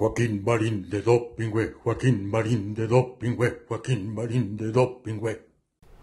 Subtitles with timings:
[0.00, 5.46] Joaquín Marín de Dopingüe, Joaquín Marín de Dopingüe, Joaquín Marín de Dopingüe.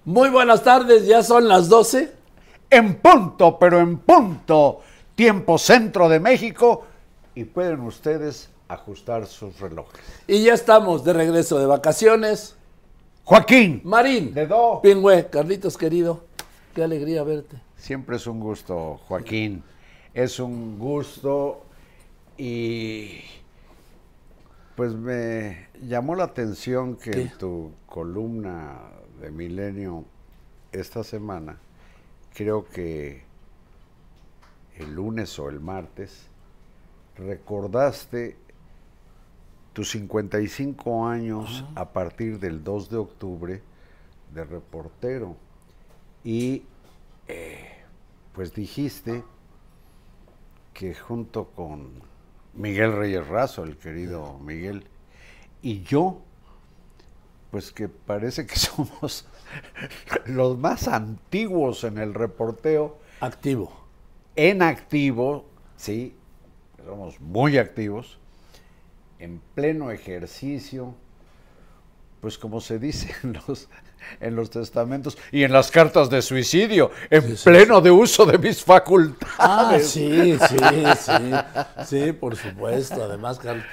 [0.05, 2.13] Muy buenas tardes, ya son las 12.
[2.69, 4.81] En punto, pero en punto,
[5.15, 6.85] tiempo centro de México
[7.33, 9.99] y pueden ustedes ajustar sus relojes.
[10.27, 12.55] Y ya estamos de regreso de vacaciones.
[13.23, 14.79] Joaquín, Marín, de Do.
[14.83, 16.23] Pingüe, Carlitos querido,
[16.75, 17.59] qué alegría verte.
[17.75, 19.63] Siempre es un gusto, Joaquín.
[20.13, 21.63] Es un gusto
[22.37, 23.21] y
[24.77, 27.21] pues me llamó la atención que ¿Qué?
[27.23, 28.77] en tu columna
[29.19, 30.05] de Milenio
[30.71, 31.57] esta semana,
[32.35, 33.23] creo que
[34.75, 36.27] el lunes o el martes,
[37.15, 38.37] recordaste
[39.73, 43.61] tus 55 años a partir del 2 de octubre
[44.31, 45.35] de reportero
[46.23, 46.61] y
[47.27, 47.67] eh,
[48.31, 49.23] pues dijiste
[50.75, 52.06] que junto con
[52.57, 54.85] Miguel Reyes Razo, el querido Miguel,
[55.61, 56.21] y yo,
[57.51, 59.27] pues que parece que somos
[60.25, 63.71] los más antiguos en el reporteo, Activo.
[64.35, 65.45] en activo,
[65.75, 66.15] sí,
[66.83, 68.19] somos muy activos,
[69.19, 70.93] en pleno ejercicio,
[72.21, 73.69] pues como se dice en los,
[74.19, 78.63] en los testamentos y en las cartas de suicidio, en pleno de uso de mis
[78.63, 79.27] facultades.
[79.37, 80.57] Ah, sí, sí,
[80.99, 81.85] sí.
[81.85, 83.03] Sí, por supuesto.
[83.03, 83.65] Además, Carlos.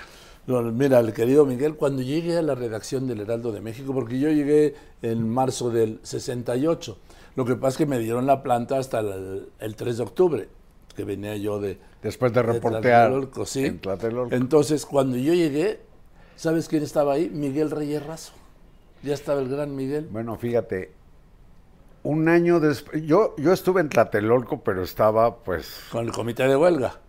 [0.73, 4.29] mira, el querido Miguel, cuando llegué a la redacción del Heraldo de México, porque yo
[4.31, 6.99] llegué en marzo del 68,
[7.37, 10.49] lo que pasa es que me dieron la planta hasta el, el 3 de octubre,
[10.95, 14.35] que venía yo de, Después de de reportear Tlatelolco, en Tlatelolco.
[14.37, 15.81] Entonces, cuando yo llegué,
[16.37, 17.31] ¿sabes quién estaba ahí?
[17.31, 18.35] Miguel Reyes Razo.
[19.05, 20.09] Ya estaba el gran Miguel.
[20.11, 20.93] Bueno, fíjate,
[22.05, 26.57] un año después, yo, yo estuve en Tlatelolco, pero estaba pues, Con el comité de
[26.57, 27.01] huelga.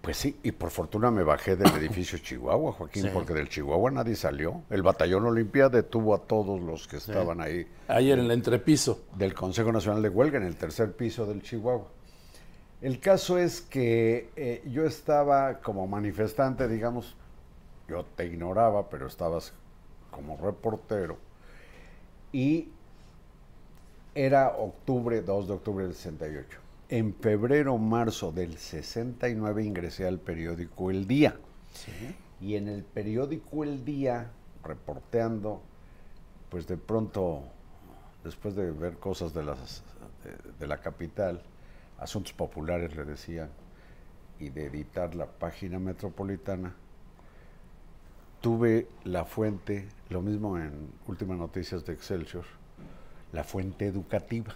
[0.00, 3.10] pues sí, y por fortuna me bajé del edificio Chihuahua, Joaquín, Sí.
[3.12, 4.62] porque del Chihuahua nadie salió.
[4.70, 9.00] El batallón Olimpia detuvo a todos los que estaban ahí Ayer en el entrepiso.
[9.16, 11.88] del Consejo Nacional de Huelga en el tercer piso del Chihuahua.
[12.82, 17.16] El caso es que eh, yo estaba como manifestante, digamos,
[17.88, 19.54] yo te ignoraba, pero estabas
[20.10, 21.16] como reportero.
[22.34, 22.68] Y
[24.12, 26.58] era octubre, 2 de octubre del 68.
[26.88, 31.36] En febrero, marzo del 69 ingresé al periódico El Día.
[32.40, 34.32] Y en el periódico El Día,
[34.64, 35.62] reporteando,
[36.50, 37.44] pues de pronto,
[38.24, 39.84] después de ver cosas de, las,
[40.24, 41.40] de, de la capital,
[41.98, 43.48] asuntos populares le decían,
[44.40, 46.74] y de editar la página metropolitana,
[48.44, 52.44] tuve la fuente, lo mismo en Últimas Noticias de Excelsior,
[53.32, 54.54] la fuente educativa.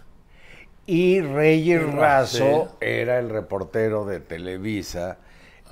[0.85, 5.17] Y Reyes Razo era el reportero de Televisa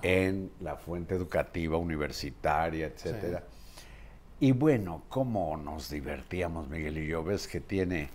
[0.00, 3.44] en la fuente educativa universitaria, etcétera.
[4.40, 7.22] Y bueno, cómo nos divertíamos, Miguel y yo.
[7.22, 8.08] Ves que tiene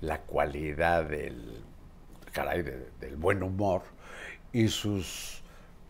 [0.00, 1.60] la cualidad del,
[2.30, 3.82] caray, de- del buen humor
[4.52, 5.39] y sus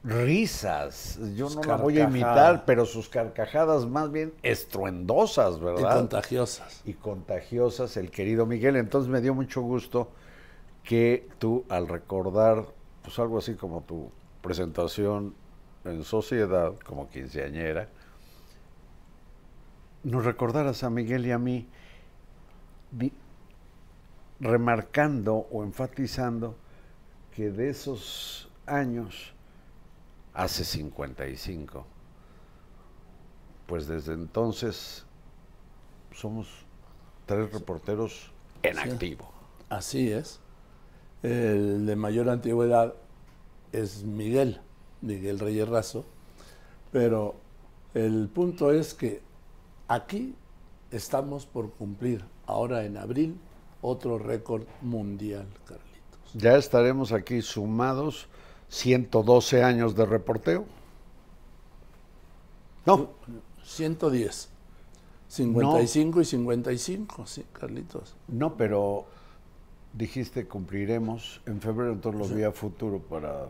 [0.02, 1.18] risas.
[1.36, 5.98] Yo Sus no la voy a imitar, pero sus carcajadas más bien estruendosas, Y ¿verdad?
[5.98, 6.82] contagiosas.
[6.84, 8.76] y contagiosas, el querido Miguel.
[8.76, 10.10] Entonces me dio mucho gusto
[10.84, 12.64] que tú, al recordar,
[13.02, 14.10] pues algo así como tu
[14.42, 15.34] presentación
[15.84, 17.88] en sociedad, como quinceañera,
[20.02, 21.68] nos recordaras a Miguel y a mí.
[24.40, 26.56] Remarcando o enfatizando
[27.36, 29.34] que de esos años,
[30.34, 31.84] hace 55,
[33.66, 35.04] pues desde entonces
[36.12, 36.48] somos
[37.26, 38.32] tres reporteros
[38.62, 38.80] en Sí.
[38.90, 39.30] activo.
[39.68, 40.40] Así es.
[41.22, 42.94] El de mayor antigüedad
[43.72, 44.60] es Miguel,
[45.00, 46.04] Miguel Reyes Razo,
[46.92, 47.34] pero
[47.94, 49.22] el punto es que
[49.86, 50.34] aquí
[50.90, 53.38] estamos por cumplir ahora en abril
[53.82, 56.32] otro récord mundial, Carlitos.
[56.34, 58.28] Ya estaremos aquí sumados
[58.70, 60.64] 112 años de reporteo.
[62.86, 63.10] No,
[63.64, 64.48] 110.
[65.28, 68.16] 55 y 55, sí, Carlitos.
[68.26, 69.06] no, pero
[69.92, 73.46] dijiste cumpliremos en febrero, entonces lo vi a futuro para.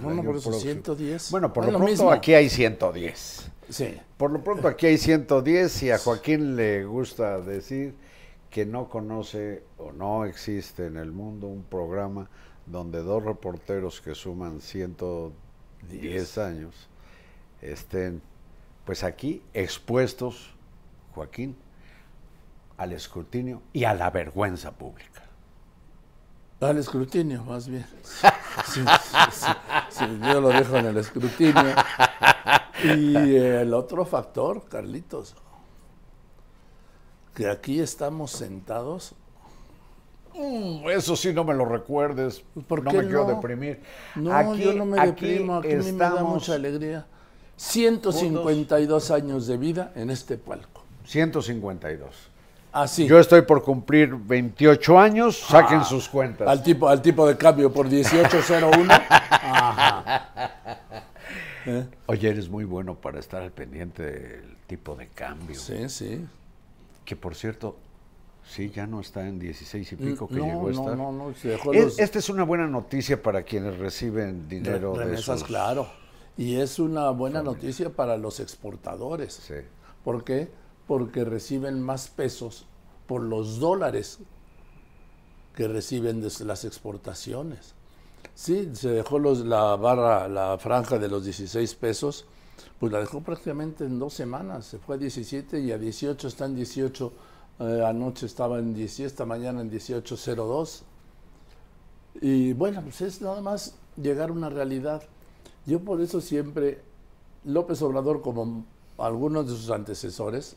[0.00, 0.72] Bueno, por eso próximo.
[0.72, 1.30] 110.
[1.30, 3.50] Bueno, por Es lo lo pronto aquí hay 110.
[3.68, 3.94] Sí.
[4.16, 7.94] Por lo pronto aquí hay 110 y a Joaquín le gusta decir
[8.50, 12.28] que no conoce o no existe en el mundo un programa
[12.72, 16.88] donde dos reporteros que suman 110 años
[17.60, 18.22] estén
[18.84, 20.54] pues aquí expuestos,
[21.14, 21.56] Joaquín,
[22.76, 25.22] al escrutinio y a la vergüenza pública.
[26.60, 27.86] Al escrutinio, más bien.
[28.02, 28.26] Sí,
[28.66, 28.84] sí,
[29.32, 29.52] sí,
[29.90, 31.74] sí, yo lo dejo en el escrutinio.
[32.84, 35.34] Y el otro factor, Carlitos,
[37.34, 39.14] que aquí estamos sentados.
[40.52, 43.34] Mm, Eso sí no me lo recuerdes, ¿Por no qué me quiero no?
[43.34, 43.80] deprimir.
[44.16, 47.06] No, Aquí- yo no me aquí deprimo, aquí a mí me da estamos mucha alegría.
[47.56, 50.84] 152 años de vida en este palco.
[51.04, 52.10] 152.
[52.72, 53.06] Así.
[53.06, 56.48] Yo estoy por cumplir 28 años, saquen sus cuentas.
[56.48, 58.92] Al tipo, al tipo de cambio por 1801.
[59.30, 60.30] Ajá.
[61.66, 61.86] ¿Eh?
[62.06, 65.58] Oye, eres muy bueno para estar al pendiente del tipo de cambio.
[65.58, 66.26] Sí, sí.
[67.04, 67.76] Que por cierto,
[68.44, 70.96] sí, ya no está en 16 y pico que no, llegó a no, estar.
[70.96, 74.92] no, no, se dejó Es- los Esta es una buena noticia para quienes reciben dinero
[74.92, 75.86] de remesas, sus- claro.
[76.36, 79.34] Y es una buena noticia para los exportadores.
[79.34, 79.54] Sí.
[80.04, 80.50] ¿Por qué?
[80.86, 82.66] Porque reciben más pesos
[83.06, 84.18] por los dólares
[85.54, 87.74] que reciben de las exportaciones.
[88.34, 92.24] Sí, se dejó los, la barra, la franja de los 16 pesos,
[92.80, 94.64] pues la dejó prácticamente en dos semanas.
[94.64, 97.12] Se fue a 17 y a 18 está en 18.
[97.62, 100.82] Eh, anoche estaba en 17, esta mañana en 18.02.
[102.20, 105.02] Y bueno, pues es nada más llegar a una realidad.
[105.66, 106.80] Yo por eso siempre,
[107.44, 108.64] López Obrador, como
[108.98, 110.56] algunos de sus antecesores,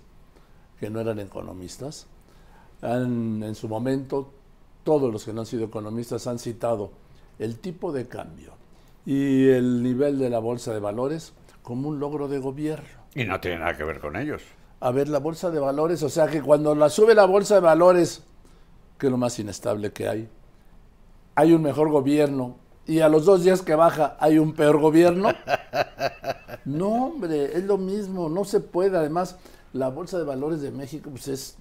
[0.79, 2.07] que no eran economistas,
[2.81, 4.31] han, en su momento,
[4.83, 6.91] todos los que no han sido economistas han citado
[7.39, 8.53] el tipo de cambio
[9.05, 12.87] y el nivel de la bolsa de valores como un logro de gobierno.
[13.13, 14.41] Y no tiene nada que ver con ellos.
[14.85, 17.61] A ver, la bolsa de valores, o sea que cuando la sube la bolsa de
[17.61, 18.21] valores,
[18.99, 20.29] que es lo más inestable que hay,
[21.33, 25.29] hay un mejor gobierno y a los dos días que baja hay un peor gobierno.
[26.65, 28.97] No, hombre, es lo mismo, no se puede.
[28.97, 29.37] Además,
[29.73, 31.57] la bolsa de valores de México, pues es,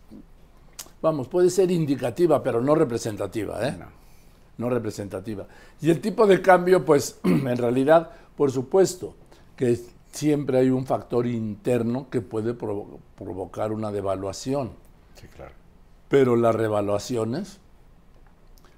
[1.03, 3.77] vamos, puede ser indicativa, pero no representativa, ¿eh?
[3.79, 3.87] No.
[4.57, 5.47] no representativa.
[5.83, 9.15] Y el tipo de cambio, pues en realidad, por supuesto,
[9.57, 9.79] que
[10.15, 14.71] siempre hay un factor interno que puede provo- provocar una devaluación,
[15.21, 15.53] Sí, claro.
[16.09, 17.59] pero las revaluaciones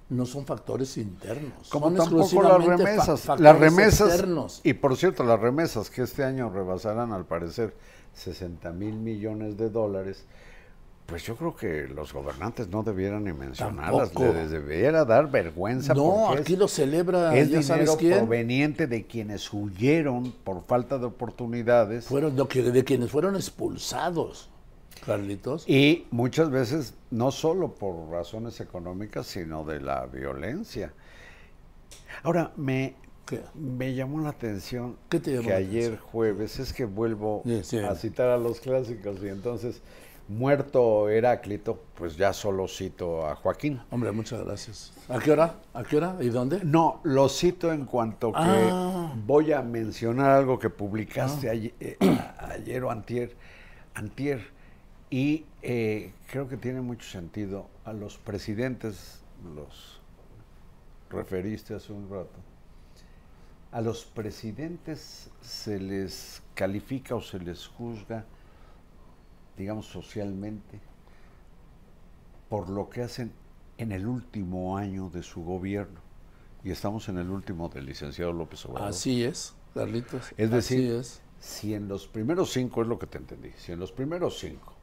[0.09, 3.41] no son factores internos, Como son tampoco las remesas.
[3.41, 4.09] Las remesas.
[4.09, 4.61] externos.
[4.63, 7.75] Y por cierto, las remesas que este año rebasarán al parecer
[8.15, 10.25] 60 mil millones de dólares.
[11.07, 14.33] Pues yo creo que los gobernantes no debieran ni mencionarlas, Tampoco.
[14.35, 15.95] les debiera dar vergüenza.
[15.95, 18.19] No, porque aquí es- lo celebra, es ya sabes dinero quién.
[18.19, 24.49] proveniente de quienes huyeron por falta de oportunidades Fueron de quienes fueron expulsados,
[25.05, 25.69] Carlitos.
[25.69, 30.93] y muchas veces no solo por razones económicas, sino de la violencia.
[32.25, 32.95] Ahora, me,
[33.27, 33.43] ¿Qué?
[33.55, 37.61] me llamó la atención ¿Qué te llamó que la ayer jueves, es que vuelvo Sí,
[37.63, 37.79] sí.
[37.79, 39.81] a citar a los clásicos y entonces,
[40.29, 43.81] muerto Heráclito, pues ya solo cito a Joaquín.
[43.91, 44.93] Hombre, muchas gracias.
[45.09, 45.55] ¿A qué hora?
[45.73, 46.17] ¿A qué hora?
[46.21, 46.61] ¿Y dónde?
[46.65, 49.13] No, lo cito en cuanto que Ah.
[49.25, 51.97] voy a mencionar algo que publicaste ayer, eh,
[52.39, 53.37] ayer o antier,
[53.95, 54.41] antier
[55.11, 57.69] y eh, creo que tiene mucho sentido.
[57.85, 59.21] A los presidentes,
[59.55, 60.01] los
[61.09, 62.35] referiste hace un rato,
[63.71, 68.25] a los presidentes se les califica o se les juzga,
[69.57, 70.81] digamos, socialmente,
[72.49, 73.33] por lo que hacen
[73.79, 76.01] en el último año de su gobierno.
[76.65, 78.89] Y estamos en el último del licenciado López Obrador.
[78.89, 80.33] Así es, Carlitos.
[80.37, 81.23] Es decir, Así es.
[81.39, 84.75] si en los primeros cinco, es lo que te entendí, si en los primeros cinco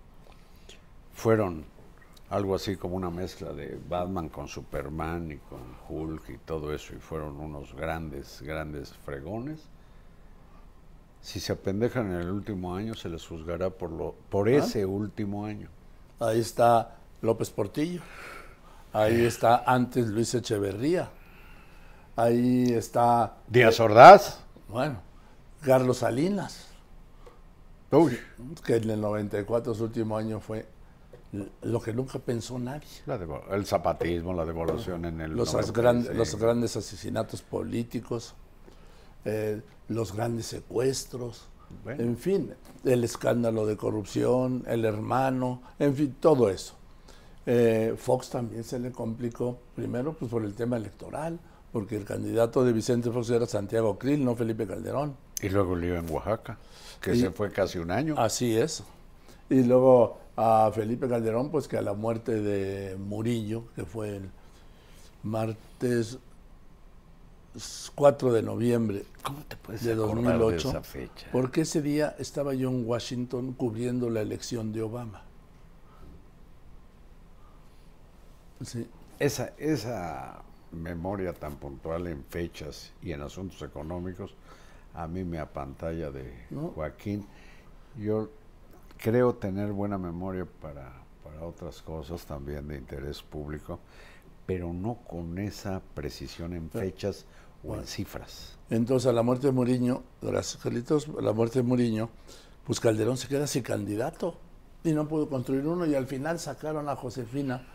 [1.13, 1.65] fueron
[2.30, 6.96] algo así como una mezcla de Batman con Superman y con Hulk y todo eso,
[6.96, 9.70] y fueron unos grandes, grandes fregones.
[11.24, 15.46] Si se apendejan en el último año, se les juzgará por, lo, por ese último
[15.46, 15.70] año.
[16.20, 18.01] Ahí está López Portillo.
[18.92, 21.10] Ahí está antes Luis Echeverría.
[22.18, 24.39] Ahí está, Díaz Ordaz.
[24.68, 25.01] bueno,
[25.62, 26.68] Carlos Salinas,
[27.89, 28.20] Uy,
[28.65, 30.68] que en el 94, su último año, fue
[31.63, 32.88] lo que nunca pensó nadie.
[33.08, 33.18] la
[33.51, 35.72] el zapatismo, la devolución en el Los, 96.
[35.74, 38.36] gran- los grandes asesinatos políticos,
[39.25, 41.44] eh, los grandes secuestros,
[41.84, 42.04] Bueno.
[42.04, 46.75] en fin, el escándalo de corrupción, el hermano, en fin, todo eso.
[47.46, 51.40] Eh, Fox también se le complicó, primero pues por el tema electoral,
[51.72, 55.16] porque el candidato de Vicente Fox era Santiago Krill, no Felipe Calderón.
[55.42, 56.58] Y luego lío en Oaxaca,
[57.02, 58.16] que Y- se fue casi un año.
[58.18, 58.84] Así es.
[59.50, 64.30] Y luego a Felipe Calderón, pues que a la muerte de Murillo, que fue el
[65.24, 66.18] martes
[67.95, 71.27] 4 de noviembre ¿Cómo te puedes de acordar 2008, de esa fecha?
[71.31, 75.24] porque ese día estaba yo en Washington cubriendo la elección de Obama.
[78.63, 78.88] Sí.
[79.19, 80.41] Esa, esa
[80.72, 84.33] memoria tan puntual en fechas y en asuntos económicos,
[84.93, 86.69] a mí me apantalla de ¿No?
[86.69, 87.25] Joaquín.
[87.98, 88.29] Yo
[88.98, 90.93] creo tener buena memoria para,
[91.24, 93.79] para otras cosas también de interés público,
[94.45, 97.25] pero no con esa precisión en fechas
[97.63, 98.58] o en cifras.
[98.70, 102.10] Entonces, a la muerte de Muriño, gracias Carlitos, a la muerte de Muriño,
[102.65, 104.36] pues Calderón se queda sin candidato
[104.84, 107.65] y no pudo construir uno y al final sacaron a Josefina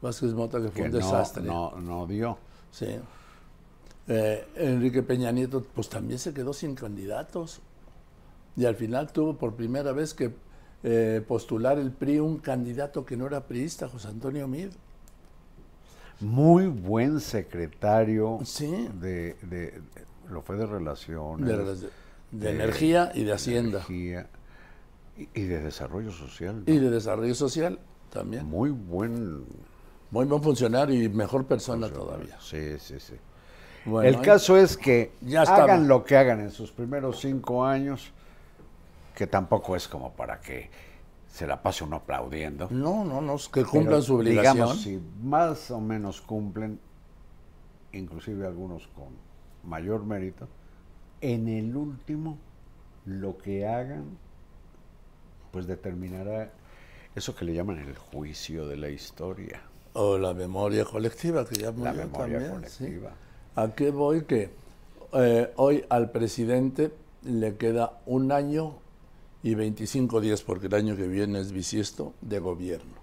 [0.00, 1.42] Vázquez Mota, que fue Que un no, desastre.
[1.42, 2.36] no, no dio.
[2.70, 2.86] Sí.
[4.08, 7.60] Eh, Enrique Peña Nieto, pues también se quedó sin candidatos.
[8.56, 10.34] Y al final tuvo por primera vez que
[10.82, 14.70] eh, postular el PRI un candidato que no era priista, José Antonio Mid.
[16.22, 18.88] Muy buen secretario Sí.
[19.00, 19.82] de, de- de-
[20.30, 21.46] lo fue de relaciones.
[21.46, 21.90] De, de-
[22.30, 23.78] de energía y de hacienda.
[23.78, 24.26] energía
[25.18, 26.62] y, y de desarrollo social.
[26.66, 27.78] Y de desarrollo social
[28.10, 28.46] también.
[28.46, 29.44] Muy buen
[30.10, 32.36] Muy buen funcionario y mejor persona todavía.
[32.40, 33.14] Sí, sí, sí.
[33.84, 35.64] Bueno, el caso es que Ya estaba.
[35.64, 38.12] hagan lo que hagan en sus primeros cinco años,
[39.14, 40.70] que tampoco es como para que
[41.32, 42.68] se la pase uno aplaudiendo.
[42.70, 44.54] No, no, no, que cumplan Pero, su obligación.
[44.54, 46.78] Digamos, si más o menos cumplen,
[47.92, 49.08] inclusive algunos con
[49.64, 50.46] mayor mérito,
[51.22, 52.36] en el último,
[53.06, 54.04] lo que hagan,
[55.50, 56.50] pues determinará
[57.14, 59.62] eso que le llaman el juicio de la historia,
[59.94, 62.84] O la memoria colectiva, que ya la memoria también, sí.
[62.84, 63.12] colectiva.
[63.56, 64.24] ¿A qué voy?
[64.24, 64.50] Que
[65.14, 68.74] eh, hoy al presidente le queda un año
[69.42, 73.02] y 25 días, porque el año que viene es bisiesto, de gobierno.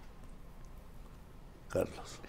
[1.69, 2.19] Carlos.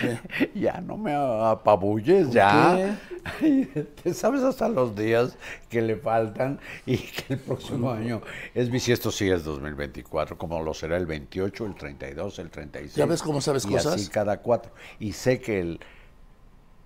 [0.54, 2.98] Ya no me apabulles, ya.
[4.02, 5.36] Te sabes hasta los días
[5.70, 8.20] que le faltan y que el próximo año
[8.54, 12.94] es bisiesto, sí es 2024, como lo será el 28, el 32, el 36.
[12.94, 13.94] ¿Ya ves cómo sabes y cosas?
[13.94, 14.70] así cada cuatro.
[15.00, 15.80] Y sé que el,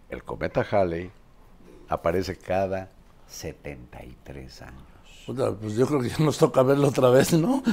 [0.08, 1.10] el cometa Halley
[1.88, 2.90] aparece cada
[3.26, 4.89] 73 años.
[5.34, 7.62] Pues yo creo que ya nos toca verlo otra vez, ¿no?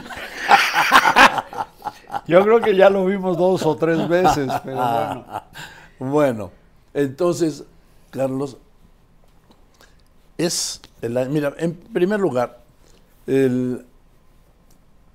[2.27, 5.25] Yo creo que ya lo vimos dos o tres veces, pero bueno.
[5.99, 6.51] Bueno,
[6.93, 7.63] entonces,
[8.11, 8.57] Carlos,
[10.37, 12.61] es, el- mira, en primer lugar,
[13.25, 13.83] el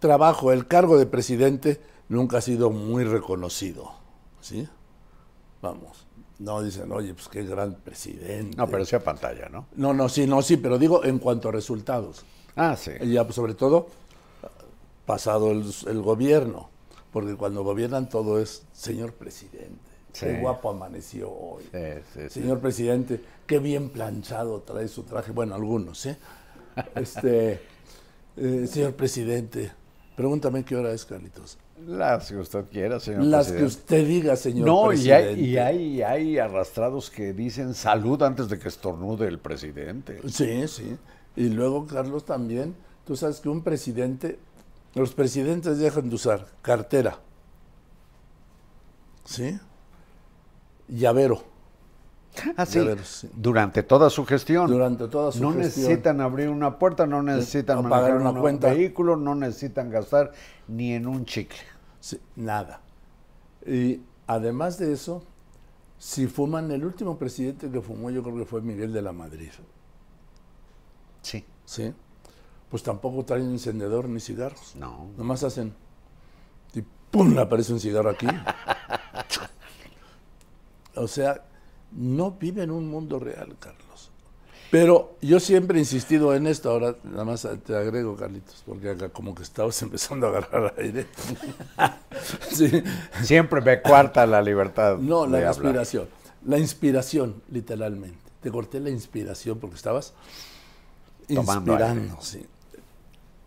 [0.00, 3.92] trabajo, el cargo de presidente nunca ha sido muy reconocido,
[4.40, 4.66] ¿sí?
[5.60, 6.04] Vamos,
[6.42, 8.56] no dicen, oye, pues qué gran presidente.
[8.56, 9.66] No, pero sea pantalla, ¿no?
[9.76, 12.24] No, no, sí, no, sí, pero digo en cuanto a resultados.
[12.56, 12.92] Ah, sí.
[13.00, 13.88] Y ya, pues, sobre todo,
[15.06, 16.70] pasado el, el gobierno,
[17.12, 19.78] porque cuando gobiernan todo es, señor presidente,
[20.18, 21.64] qué guapo amaneció hoy.
[21.72, 21.78] Sí,
[22.12, 22.40] sí, sí.
[22.40, 25.32] Señor presidente, qué bien planchado trae su traje.
[25.32, 26.18] Bueno, algunos, ¿eh?
[26.94, 27.60] Este,
[28.36, 29.72] eh, señor presidente,
[30.16, 31.58] pregúntame qué hora es, Carlitos.
[31.86, 36.02] Las que usted quiera, señor Las que usted diga, señor No, y hay, y hay,
[36.02, 40.20] hay arrastrados que dicen salud antes de que estornude el presidente.
[40.28, 40.96] Sí, sí.
[41.34, 44.38] Y luego, Carlos, también, tú sabes que un presidente,
[44.94, 47.18] los presidentes dejan de usar cartera,
[49.24, 49.58] ¿sí?
[50.88, 51.42] Llavero,
[52.56, 52.78] Ah, sí.
[52.80, 53.28] ver, sí.
[53.34, 54.70] Durante toda su gestión.
[54.70, 55.84] durante toda su no gestión.
[55.84, 58.70] necesitan abrir una puerta, no necesitan o manejar pagar una un cuenta.
[58.72, 60.32] vehículo, no necesitan gastar
[60.68, 61.58] ni en un chicle.
[62.00, 62.80] Sí, nada.
[63.66, 65.22] Y además de eso,
[65.98, 69.50] si fuman, el último presidente que fumó yo creo que fue Miguel de la Madrid,
[71.20, 71.44] Sí.
[71.64, 71.92] ¿sí?
[72.70, 74.74] Pues tampoco traen encendedor ni cigarros.
[74.74, 75.10] No.
[75.18, 75.74] Nomás hacen...
[76.72, 77.38] tip, ¡pum!
[77.38, 78.26] aparece un cigarro aquí.
[80.96, 81.44] o sea,
[81.96, 84.10] no vive en un mundo real, Carlos.
[84.72, 89.10] Pero yo siempre he insistido en esto, ahora nada más te agrego, Carlitos, porque acá
[89.10, 91.06] como que estabas empezando a agarrar aire.
[92.50, 92.82] sí.
[93.22, 94.96] Siempre me cuarta la libertad.
[94.96, 96.08] No, la inspiración.
[96.46, 98.18] La inspiración, literalmente.
[98.40, 100.14] Te corté la inspiración porque estabas
[101.28, 102.46] inspirando, sí.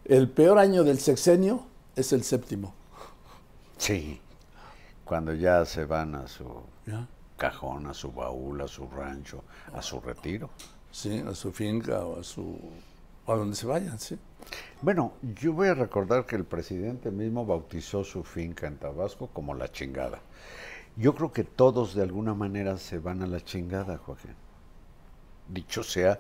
[0.06, 2.76] El peor año del sexenio es el séptimo.
[3.78, 4.22] Sí,
[5.04, 6.46] cuando ya se van a su
[7.38, 10.50] cajón, a su baúl, a su rancho, a su retiro.
[10.92, 12.58] Sí, a su finca o a su
[13.28, 14.18] a donde se vayan, sí.
[14.82, 19.54] Bueno, yo voy a recordar que el presidente mismo bautizó su finca en Tabasco como
[19.56, 20.20] la chingada.
[20.96, 24.36] Yo creo que todos de alguna manera se van a la chingada, Joaquín.
[25.48, 26.20] Dicho sea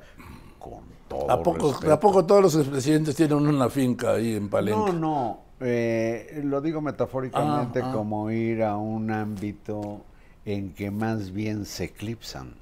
[0.59, 4.93] con todo ¿A poco, ¿A poco todos los presidentes tienen una finca ahí en Palenque?
[4.93, 5.39] No, no.
[5.59, 7.93] Eh, lo digo metafóricamente ah, ah.
[7.93, 10.01] como ir a un ámbito
[10.45, 12.55] en que más bien se eclipsan.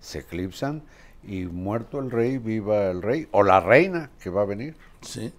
[0.00, 0.82] Se eclipsan
[1.22, 4.76] y muerto el rey, viva el rey, o la reina que va a venir.
[5.00, 5.32] Sí.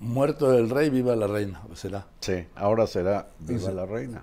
[0.00, 2.06] muerto el rey, viva la reina, será.
[2.20, 4.22] Sí, ahora será viva la reina.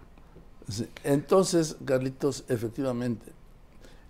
[1.03, 3.25] Entonces, Carlitos, efectivamente,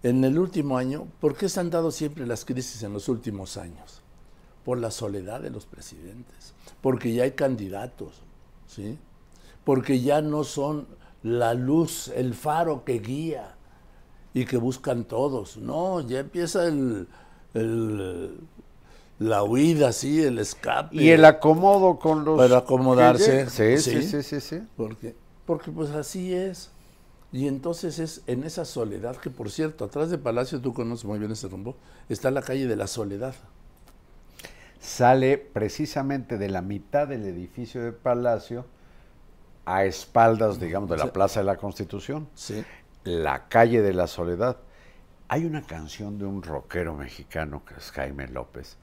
[0.04, 3.58] en el último año, ¿por qué se han dado siempre las crisis en los últimos
[3.58, 4.02] años?
[4.66, 8.22] Por la soledad de los presidentes, porque ya hay candidatos,
[8.68, 9.00] ¿sí?
[9.64, 10.88] Porque ya no son
[11.24, 13.56] la luz, el faro que guía
[14.34, 15.58] y que buscan todos.
[15.58, 17.08] No, ya empieza el,
[19.20, 20.96] la huida, sí, el escape.
[20.96, 22.38] Y el acomodo con los...
[22.38, 23.50] Para acomodarse.
[23.50, 24.62] Sí, sí, sí, sí, sí.
[24.76, 26.72] Porque, porque pues así es.
[27.34, 31.18] Y entonces es en esa soledad, que por cierto, atrás de Palacio, tú conoces muy
[31.18, 31.78] bien ese rumbo,
[32.10, 33.36] está la calle de la Soledad.
[34.82, 38.66] Sale precisamente de la mitad del edificio de Palacio
[39.66, 42.28] a espaldas, digamos, de la Plaza de la Constitución.
[42.36, 42.64] Sí.
[43.04, 44.58] La calle de la Soledad.
[45.28, 48.78] Hay una canción de un rockero mexicano que es Jaime López,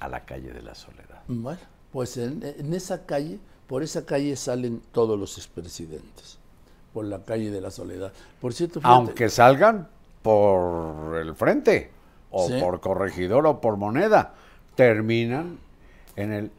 [0.00, 1.22] a la calle de la Soledad.
[1.28, 1.60] Bueno,
[1.92, 6.40] pues en, en esa calle, por esa calle salen todos los expresidentes
[6.92, 8.12] por la calle de la Soledad.
[8.40, 9.88] Por cierto, aunque salgan
[10.22, 11.90] por el frente
[12.30, 14.34] o por corregidor o por moneda,
[14.74, 15.58] terminan
[16.16, 16.50] en el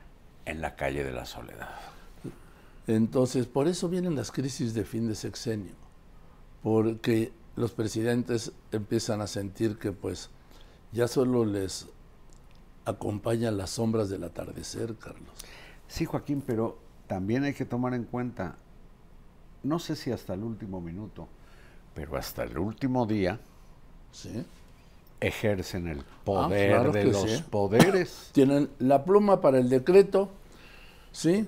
[0.46, 1.70] en la calle de la Soledad.
[2.96, 5.74] Entonces, por eso vienen las crisis de fin de sexenio,
[6.64, 10.30] porque los presidentes empiezan a sentir que pues
[10.92, 11.88] ya solo les
[12.86, 15.30] acompañan las sombras del atardecer, Carlos.
[15.88, 16.78] Sí, Joaquín, pero
[17.08, 18.56] también hay que tomar en cuenta
[19.64, 21.28] no sé si hasta el último minuto,
[21.94, 23.40] pero hasta el último día,
[25.20, 28.30] ejercen el poder ah, de los poderes.
[28.32, 30.30] Tienen la pluma para el decreto,
[31.12, 31.48] ¿sí?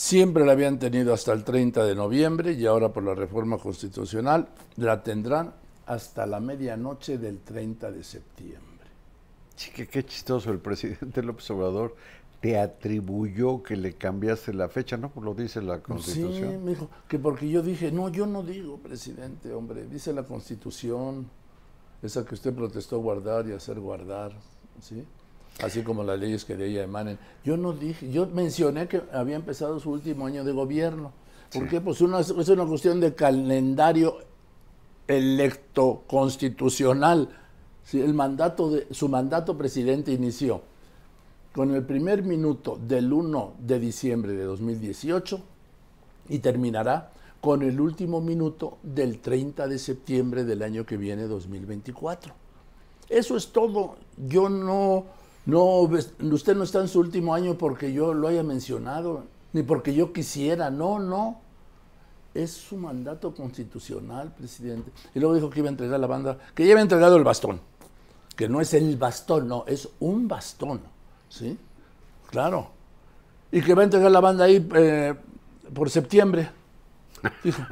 [0.00, 4.48] Siempre la habían tenido hasta el 30 de noviembre y ahora por la reforma constitucional
[4.76, 5.52] la tendrán
[5.84, 8.88] hasta la medianoche del 30 de septiembre.
[9.54, 11.96] Sí, que qué chistoso el presidente López Obrador
[12.40, 15.10] te atribuyó que le cambiaste la fecha, ¿no?
[15.10, 16.50] Pues lo dice la Constitución.
[16.50, 20.22] Sí, me dijo que porque yo dije, no, yo no digo, presidente, hombre, dice la
[20.22, 21.28] Constitución,
[22.00, 24.32] esa que usted protestó guardar y hacer guardar,
[24.80, 25.04] ¿sí?
[25.62, 27.18] Así como las leyes que de ella emanen.
[27.44, 31.12] Yo no dije, yo mencioné que había empezado su último año de gobierno.
[31.52, 31.80] ¿Por qué?
[31.80, 34.18] Pues una, es una cuestión de calendario
[35.06, 37.28] electo constitucional.
[37.84, 38.00] ¿sí?
[38.00, 40.62] El mandato de, su mandato presidente inició
[41.52, 45.42] con el primer minuto del 1 de diciembre de 2018
[46.28, 52.32] y terminará con el último minuto del 30 de septiembre del año que viene 2024.
[53.08, 53.96] Eso es todo.
[54.28, 55.06] Yo no,
[55.46, 59.94] no, usted no está en su último año porque yo lo haya mencionado, ni porque
[59.94, 61.40] yo quisiera, no, no.
[62.32, 64.92] Es su mandato constitucional, presidente.
[65.14, 67.60] Y luego dijo que iba a entregar la banda, que ya había entregado el bastón,
[68.36, 70.80] que no es el bastón, no, es un bastón
[71.28, 71.58] ¿sí?
[72.30, 72.70] Claro.
[73.50, 75.14] Y que va a entregar la banda ahí eh,
[75.74, 76.50] por septiembre.
[77.44, 77.62] Dijo,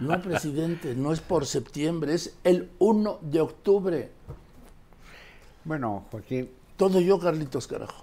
[0.00, 4.12] no, presidente, no es por septiembre, es el 1 de octubre.
[5.64, 6.50] Bueno, Joaquín.
[6.76, 8.02] Todo yo, Carlitos, carajo.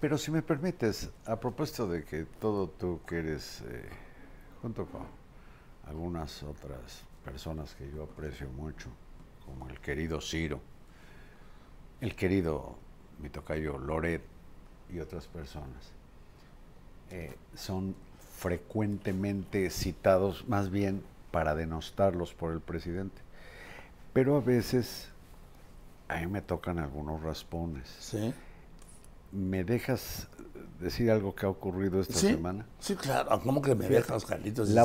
[0.00, 3.88] Pero si me permites, a propósito de que todo tú que eres, eh,
[4.60, 5.02] junto con
[5.86, 8.88] algunas otras personas que yo aprecio mucho,
[9.46, 10.60] como el querido Ciro,
[12.00, 12.76] el querido
[13.20, 14.22] mi tocayo Loret
[14.92, 15.92] y otras personas,
[17.10, 17.94] eh, son
[18.36, 23.22] frecuentemente citados más bien para denostarlos por el presidente.
[24.12, 25.08] Pero a veces
[26.08, 27.88] a mí me tocan algunos raspones.
[28.00, 28.32] Sí.
[29.32, 30.28] ¿Me dejas
[30.80, 32.28] decir algo que ha ocurrido esta ¿Sí?
[32.28, 32.66] semana?
[32.78, 33.40] Sí, claro.
[33.42, 34.68] ¿Cómo que me dejas, Carlitos?
[34.70, 34.84] La.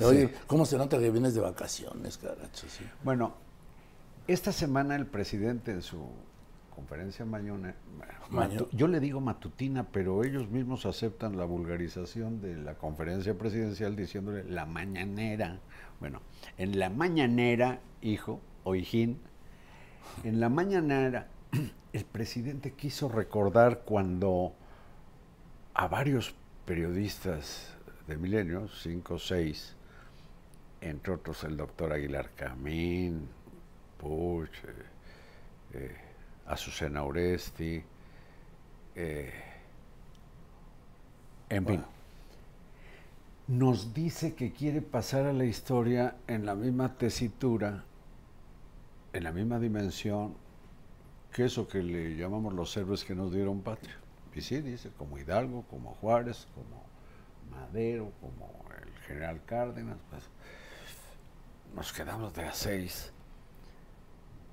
[0.00, 0.32] Oye.
[0.46, 2.66] ¿cómo se nota que vienes de vacaciones, caracho?
[2.68, 2.84] Sí.
[3.02, 3.34] Bueno,
[4.28, 5.98] esta semana el presidente en su
[6.74, 7.74] conferencia mañana,
[8.30, 13.96] Maño- yo le digo matutina, pero ellos mismos aceptan la vulgarización de la conferencia presidencial
[13.96, 15.58] diciéndole la mañanera.
[15.98, 16.20] Bueno,
[16.58, 19.18] en la mañanera, hijo o hijín,
[20.24, 21.28] en la mañanera
[21.92, 24.54] el presidente quiso recordar cuando
[25.74, 26.34] a varios
[26.64, 27.74] periodistas
[28.06, 29.74] de Milenio, cinco o seis,
[30.80, 33.28] entre otros el doctor Aguilar Camín,
[33.98, 34.72] Puch, eh,
[35.74, 35.96] eh,
[36.46, 37.82] Azucena Oresti,
[38.94, 39.32] eh,
[41.48, 41.84] en fin,
[43.48, 47.84] nos dice que quiere pasar a la historia en la misma tesitura,
[49.12, 50.34] en la misma dimensión,
[51.32, 53.96] que eso que le llamamos los héroes que nos dieron patria.
[54.34, 56.84] Y sí, dice, como Hidalgo, como Juárez, como
[57.50, 58.48] Madero, como
[58.82, 60.22] el general Cárdenas, pues
[61.74, 63.12] nos quedamos de a seis.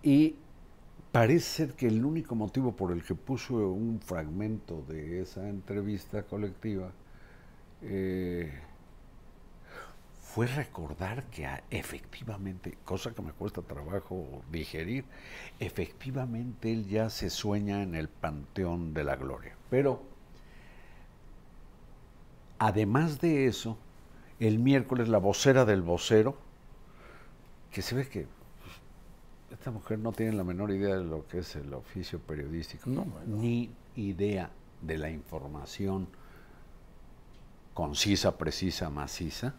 [0.04, 0.36] Y
[1.12, 6.24] parece ser que el único motivo por el que puso un fragmento de esa entrevista
[6.24, 6.92] colectiva
[7.82, 8.52] eh,
[10.38, 15.04] fue recordar que efectivamente, cosa que me cuesta trabajo digerir,
[15.60, 19.56] efectivamente él ya se sueña en el panteón de la gloria.
[19.72, 20.04] Pero,
[22.60, 23.80] además de eso,
[24.40, 26.38] el miércoles la vocera del vocero,
[27.72, 28.28] que se ve que
[28.62, 32.92] pues, esta mujer no tiene la menor idea de lo que es el oficio periodístico,
[32.92, 33.38] No, bueno.
[33.38, 34.52] ni idea
[34.84, 36.08] de la información
[37.74, 39.56] concisa, precisa, maciza,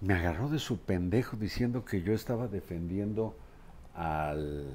[0.00, 3.36] me agarró de su pendejo diciendo que yo estaba defendiendo
[3.94, 4.66] al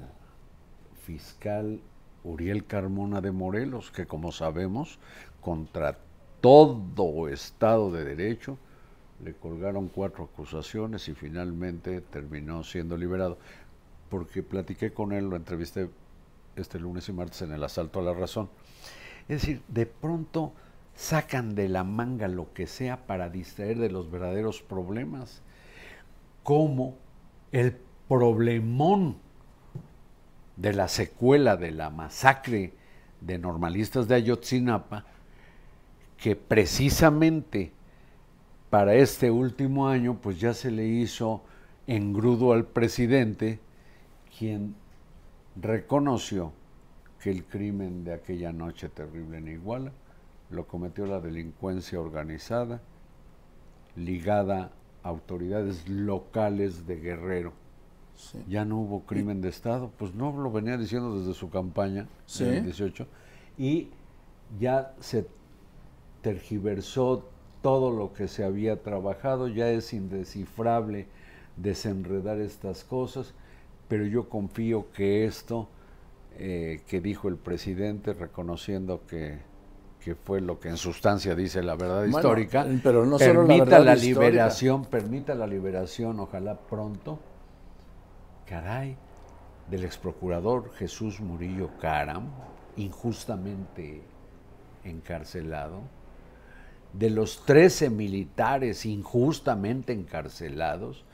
[1.04, 1.80] fiscal
[2.24, 4.98] Uriel Carmona de Morelos, que como sabemos,
[5.40, 5.98] contra
[6.40, 8.58] todo Estado de Derecho,
[9.24, 13.38] le colgaron cuatro acusaciones y finalmente terminó siendo liberado.
[14.08, 15.88] Porque platiqué con él, lo entrevisté
[16.56, 18.50] este lunes y martes en el asalto a la razón.
[19.28, 20.52] Es decir, de pronto
[20.94, 25.42] sacan de la manga lo que sea para distraer de los verdaderos problemas,
[26.42, 26.96] como
[27.50, 27.76] el
[28.08, 29.16] problemón
[30.56, 32.72] de la secuela de la masacre
[33.20, 35.06] de normalistas de Ayotzinapa,
[36.18, 37.72] que precisamente
[38.70, 41.42] para este último año, pues ya se le hizo
[41.86, 43.60] engrudo al presidente,
[44.38, 44.74] quien
[45.60, 46.52] reconoció
[47.20, 49.92] que el crimen de aquella noche terrible en Iguala
[50.52, 52.80] lo cometió la delincuencia organizada
[53.96, 54.70] ligada
[55.02, 57.52] a autoridades locales de Guerrero.
[58.14, 58.38] Sí.
[58.48, 62.44] Ya no hubo crimen de Estado, pues no lo venía diciendo desde su campaña Sí.
[62.44, 63.06] en el 18
[63.58, 63.88] y
[64.60, 65.26] ya se
[66.20, 67.24] tergiversó
[67.62, 71.06] todo lo que se había trabajado, ya es indescifrable
[71.56, 73.34] desenredar estas cosas,
[73.88, 75.68] pero yo confío que esto
[76.38, 79.38] eh, que dijo el presidente, reconociendo que,
[80.04, 83.48] que fue lo que en sustancia dice la verdad Bueno, histórica, pero no solo la
[83.48, 84.20] permita verdad la histórica.
[84.20, 87.20] liberación, permita la liberación, ojalá pronto,
[88.46, 88.96] caray,
[89.70, 92.30] del exprocurador Jesús Murillo Caram,
[92.76, 94.02] injustamente
[94.84, 95.82] encarcelado,
[96.92, 101.04] de los 13 militares injustamente encarcelados,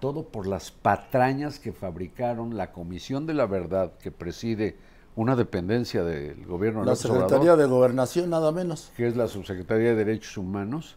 [0.00, 4.76] todo por las patrañas que fabricaron la Comisión de la Verdad que preside
[5.16, 8.92] una dependencia del gobierno La López Obrador, Secretaría de Gobernación, nada menos.
[8.96, 10.96] que es la Subsecretaría de Derechos Humanos,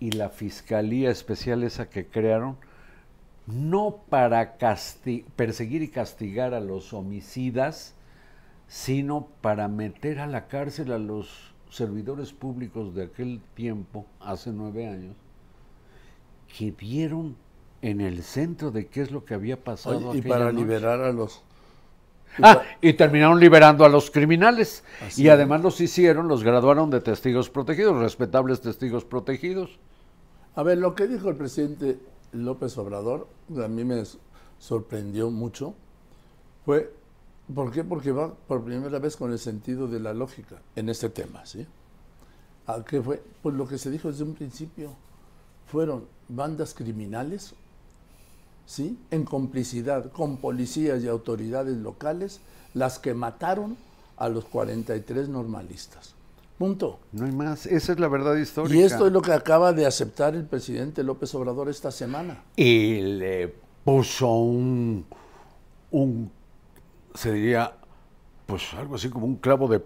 [0.00, 2.56] y la Fiscalía Especial esa que crearon,
[3.46, 4.56] no para
[5.36, 7.94] perseguir y castigar a los homicidas,
[8.68, 14.88] sino para meter a la cárcel a los servidores públicos de aquel tiempo, hace nueve
[14.88, 15.16] años,
[16.56, 17.36] que vieron
[17.82, 20.10] en el centro de qué es lo que había pasado.
[20.10, 20.56] Oye, y para noche.
[20.56, 21.42] liberar a los...
[22.42, 24.82] Ah, y terminaron liberando a los criminales.
[25.06, 29.78] Así y además los hicieron, los graduaron de testigos protegidos, respetables testigos protegidos.
[30.56, 31.98] A ver, lo que dijo el presidente
[32.32, 33.28] López Obrador,
[33.62, 34.02] a mí me
[34.58, 35.74] sorprendió mucho,
[36.64, 36.92] fue,
[37.54, 37.84] ¿por qué?
[37.84, 41.66] Porque va por primera vez con el sentido de la lógica en este tema, ¿sí?
[42.66, 43.22] ¿A qué fue?
[43.42, 44.96] Pues lo que se dijo desde un principio,
[45.66, 47.54] fueron bandas criminales,
[48.66, 48.98] ¿sí?
[49.10, 52.40] En complicidad con policías y autoridades locales,
[52.72, 53.76] las que mataron
[54.16, 56.14] a los 43 normalistas.
[56.58, 57.00] Punto.
[57.12, 58.76] No hay más, esa es la verdad histórica.
[58.76, 62.44] Y esto es lo que acaba de aceptar el presidente López Obrador esta semana.
[62.54, 63.52] Y le
[63.84, 65.04] puso un,
[65.90, 66.30] un,
[67.14, 67.74] se diría,
[68.46, 69.82] pues algo así como un clavo de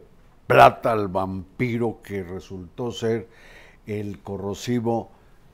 [0.47, 3.29] plata al vampiro que resultó ser
[3.87, 5.11] el corrosivo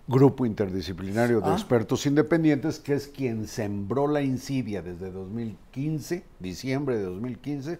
[0.06, 1.54] grupo interdisciplinario de Ah.
[1.54, 7.78] expertos independientes, que es quien sembró la insidia desde 2015, diciembre de 2015,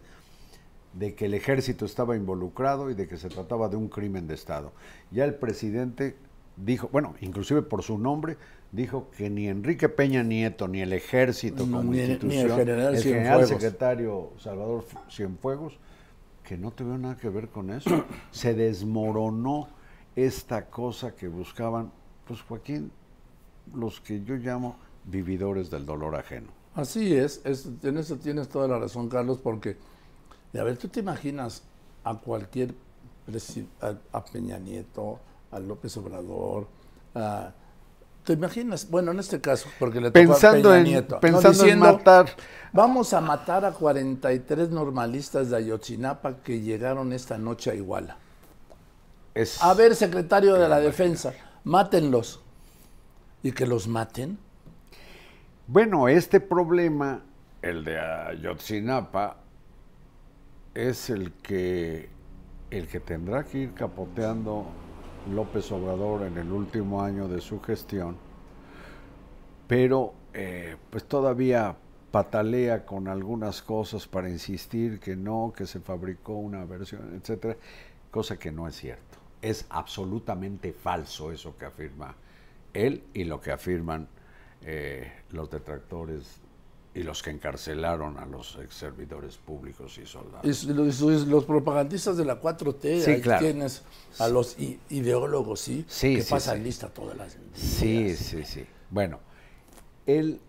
[0.95, 4.35] de que el ejército estaba involucrado y de que se trataba de un crimen de
[4.35, 4.73] Estado.
[5.11, 6.17] Ya el presidente
[6.57, 8.37] dijo, bueno, inclusive por su nombre,
[8.73, 12.59] dijo que ni Enrique Peña Nieto ni el ejército como ni el- ni el institución,
[12.59, 15.79] general el general secretario Salvador Cienfuegos,
[16.43, 18.05] que no tuvieron nada que ver con eso.
[18.31, 19.69] Se desmoronó
[20.17, 21.91] esta cosa que buscaban,
[22.27, 22.91] pues Joaquín,
[23.75, 26.49] los que yo llamo vividores del dolor ajeno.
[26.75, 29.77] Así es, es, en eso tienes toda la razón, Carlos, porque,
[30.59, 31.63] a ver, tú te imaginas
[32.03, 32.75] a cualquier,
[33.81, 35.21] a, a Peña Nieto,
[35.53, 36.67] a López Obrador,
[37.15, 37.53] a-
[38.25, 38.91] ¿te imaginas?
[38.91, 41.93] Bueno, en este caso, porque le tocó Pensando a Peña en- Nieto, pensando en diciendo,
[41.93, 42.27] matar.
[42.73, 48.17] Vamos a matar a 43 normalistas de Ayotzinapa que llegaron esta noche a Iguala.
[49.35, 51.33] Es, A ver, secretario de la Defensa,
[51.65, 52.41] mátenlos.
[53.43, 54.39] ¿Y que los maten?
[55.67, 57.23] Bueno, este problema,
[57.63, 59.39] el de Ayotzinapa,
[60.75, 62.09] es el que,
[62.71, 64.67] el que tendrá que ir capoteando
[65.33, 68.17] López Obrador en el último año de su gestión,
[69.67, 71.77] pero eh, pues todavía
[72.11, 77.57] patalea con algunas cosas para insistir que no, que se fabricó una versión, etcétera,
[78.11, 79.14] cosa que no es cierto.
[79.45, 82.15] Es absolutamente falso eso que afirma
[82.73, 84.09] él y lo que afirman
[84.63, 86.23] eh, los detractores
[86.95, 90.65] y los que encarcelaron a los ex servidores públicos y soldados.
[90.65, 90.73] Y
[91.27, 93.45] los, propagandistas de la 4T, Sí, ahí claro.
[93.45, 93.83] tienes
[94.19, 94.57] a los
[94.89, 95.85] ideólogos, ¿sí?
[95.89, 98.19] Sí, que sí, pasan lista todas las Sí, días.
[98.19, 98.65] sí, sí.
[98.89, 99.19] Bueno,
[100.07, 100.41] el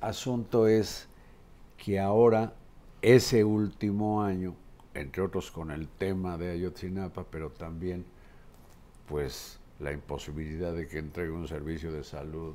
[0.00, 1.08] asunto es
[1.78, 2.52] que ahora,
[3.02, 4.54] ese último año,
[4.94, 8.04] entre otros con el tema de Ayotzinapa, pero también,
[9.06, 12.54] pues, la imposibilidad de que entregue un servicio de salud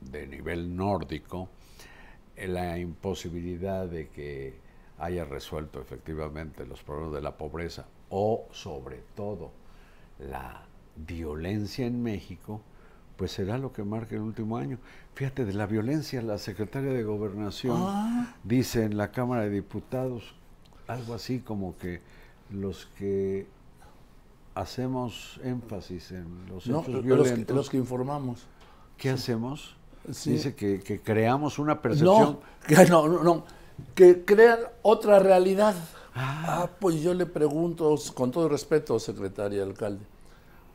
[0.00, 1.48] de nivel nórdico,
[2.36, 4.54] eh, la imposibilidad de que
[4.98, 9.50] haya resuelto efectivamente los problemas de la pobreza o, sobre todo,
[10.18, 12.60] la violencia en México,
[13.16, 14.78] pues será lo que marque el último año.
[15.14, 18.36] Fíjate, de la violencia, la secretaria de Gobernación Ah.
[18.44, 20.34] dice en la Cámara de Diputados
[20.86, 22.00] algo así como que
[22.50, 23.46] los que
[24.54, 28.46] hacemos énfasis en los No, hechos los, violentos, que, los que informamos.
[28.96, 29.76] ¿qué hacemos?
[30.10, 30.32] Sí.
[30.32, 32.20] Dice que, que creamos una percepción.
[32.20, 33.44] No, que, no, no, no,
[33.94, 35.74] que crean otra realidad.
[36.14, 40.04] Ah, pues yo le pregunto, con todo respeto, secretario alcalde,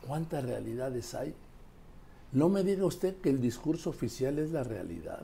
[0.06, 1.34] ¿cuántas realidades hay?
[2.32, 5.22] No me diga usted que el discurso oficial es la realidad.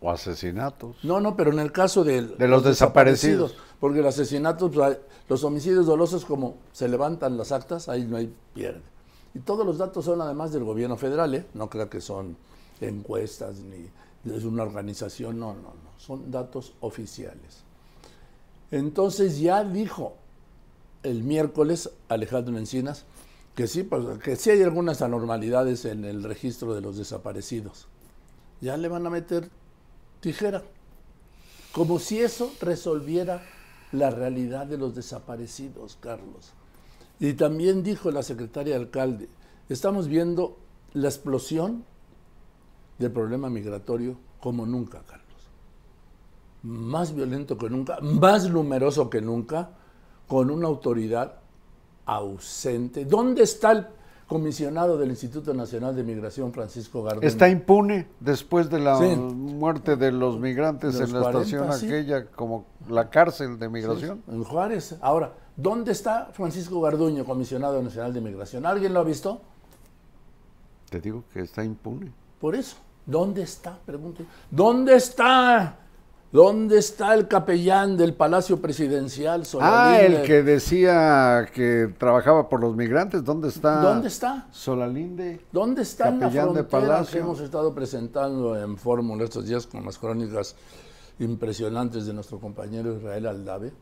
[0.00, 0.96] O asesinatos.
[1.02, 3.54] No, no, pero en el caso De los desaparecidos.
[3.78, 8.16] porque el asesinato, pues, hay- los homicidios dolosos, como se levantan las actas, ahí no
[8.16, 8.80] hay pierde.
[9.34, 11.44] Y todos los datos son además del gobierno federal, ¿eh?
[11.54, 12.36] no creo que son
[12.80, 13.88] encuestas ni
[14.34, 17.62] es una organización, no, no, no, son datos oficiales.
[18.70, 20.14] Entonces ya dijo
[21.02, 23.04] el miércoles Alejandro Encinas
[23.54, 27.88] que sí, pues, que sí hay algunas anormalidades en el registro de los desaparecidos.
[28.60, 29.50] Ya le van a meter
[30.20, 30.62] tijera.
[31.72, 33.42] Como si eso resolviera
[33.92, 36.52] la realidad de los desaparecidos, Carlos.
[37.18, 39.28] Y también dijo la secretaria alcalde,
[39.68, 40.56] estamos viendo
[40.94, 41.84] la explosión
[42.98, 45.19] del problema migratorio como nunca, Carlos.
[46.62, 49.70] Más violento que nunca, más numeroso que nunca,
[50.28, 51.36] con una autoridad
[52.04, 53.04] ausente.
[53.04, 53.86] ¿Dónde está el,
[54.30, 57.26] comisionado del Instituto Nacional de Migración, Francisco Garduño.
[57.26, 59.16] Está impune después de la Sí.
[59.16, 61.86] muerte de los migrantes los en la 40, estación sí.
[61.86, 64.22] aquella, como la cárcel de migración.
[64.28, 64.94] En Juárez.
[65.00, 68.66] Ahora, ¿dónde está Francisco Garduño, comisionado nacional de migración?
[68.66, 69.40] ¿Alguien lo ha visto?
[70.90, 72.12] Te digo que está impune.
[72.40, 72.76] Por eso.
[73.04, 73.76] ¿Dónde está?
[73.84, 74.22] Pregunto.
[74.48, 75.76] ¿Dónde está?
[76.32, 79.40] ¿Dónde está el capellán del Palacio Presidencial?
[79.40, 80.06] Ah, Solalinde?
[80.20, 83.80] el que decía que trabajaba por los migrantes, ¿dónde está?
[83.80, 84.46] ¿Dónde está?
[84.52, 85.40] Solalinde.
[85.50, 87.20] ¿Dónde está en la Capellán de frontera que Palacio.
[87.20, 90.54] hemos estado presentando en Fórmula estos días con las crónicas
[91.18, 93.72] impresionantes de nuestro compañero Israel Aldave?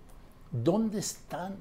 [0.50, 1.56] ¿Dónde están?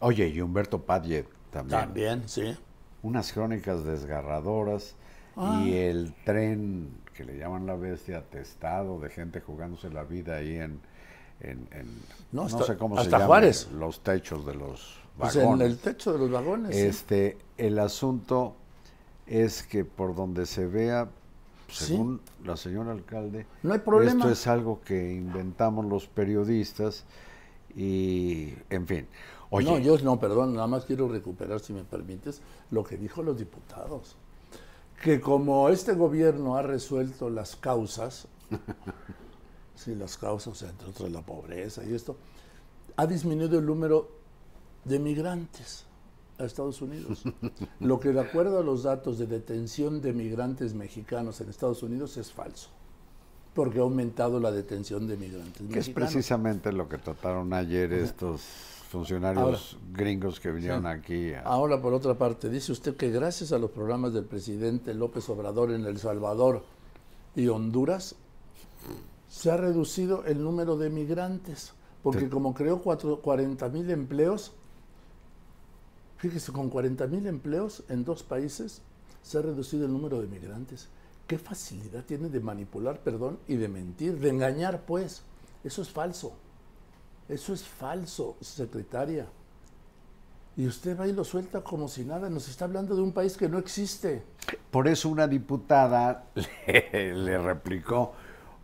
[0.00, 1.80] Oye, y Humberto Padgett también.
[1.80, 2.56] También, sí.
[3.02, 4.96] Unas crónicas desgarradoras
[5.36, 5.62] Ah.
[5.64, 10.54] y el tren que le llaman la bestia atestado de gente jugándose la vida ahí
[10.56, 10.80] en,
[11.40, 11.86] en- en-
[12.32, 13.68] No, no, hasta- sé cómo se hasta llama, Juárez.
[13.72, 15.66] los techos de los Pues vagones.
[15.66, 16.74] en el techo de los vagones.
[16.74, 16.80] sí.
[16.82, 18.54] Este, el asunto
[19.26, 21.08] es que por donde se vea,
[21.68, 21.84] Sí.
[21.88, 24.12] según la señora alcalde, No hay problema.
[24.12, 27.04] esto es algo que inventamos los periodistas
[27.76, 29.06] y, en fin.
[29.50, 33.22] Oye, No, yo no, perdón, nada más quiero recuperar, si me permites, lo que dijo
[33.22, 34.16] los diputados.
[35.00, 38.28] Que como este gobierno ha resuelto las causas,
[39.74, 42.16] sí, las causas, entre otras la pobreza y esto,
[42.96, 44.10] ha disminuido el número
[44.84, 45.84] de migrantes
[46.38, 47.22] a Estados Unidos.
[47.80, 52.16] Lo que de acuerdo a los datos de detención de migrantes mexicanos en Estados Unidos
[52.16, 52.68] es falso,
[53.54, 58.79] porque ha aumentado la detención de migrantes que es precisamente lo que trataron ayer estos
[58.90, 60.88] funcionarios gringos que vinieron Sí.
[60.88, 61.32] aquí.
[61.32, 65.28] a- Ahora, por otra parte, dice usted que gracias a los programas del presidente López
[65.28, 66.64] Obrador en El Salvador
[67.36, 68.16] y Honduras,
[69.28, 71.72] se ha reducido el número de migrantes,
[72.02, 74.50] porque como creó cuatro- 40 mil empleos,
[76.18, 78.82] fíjese, con 40 mil empleos en dos países,
[79.22, 80.88] se ha reducido el número de migrantes.
[81.28, 85.22] ¿Qué facilidad tiene de manipular, perdón, y de mentir, de engañar, pues?
[85.62, 86.32] Eso es falso.
[87.30, 89.26] Eso es falso, secretaria.
[90.56, 92.28] Y usted va y lo suelta como si nada.
[92.28, 94.22] Nos está hablando de un país que no existe.
[94.70, 96.24] Por eso una diputada
[96.66, 98.12] le, le replicó,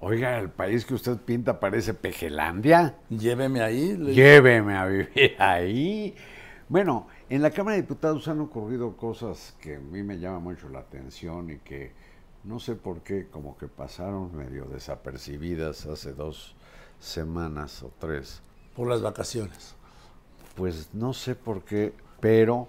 [0.01, 2.97] oiga, el país que usted pinta parece Pejelandia.
[3.09, 3.97] Lléveme ahí.
[3.97, 6.15] le- Lléveme a vivir ahí.
[6.69, 10.69] Bueno, en la Cámara de Diputados han ocurrido cosas que a mí me llaman mucho
[10.69, 11.93] la atención y que
[12.43, 16.57] no sé por qué, como que pasaron medio desapercibidas hace dos
[16.99, 18.43] semanas o tres.
[18.77, 19.75] Por las vacaciones.
[20.55, 22.69] Pues no sé por qué, pero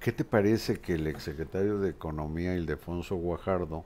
[0.00, 3.84] ¿qué te parece que el exsecretario de Economía, Ildefonso Guajardo,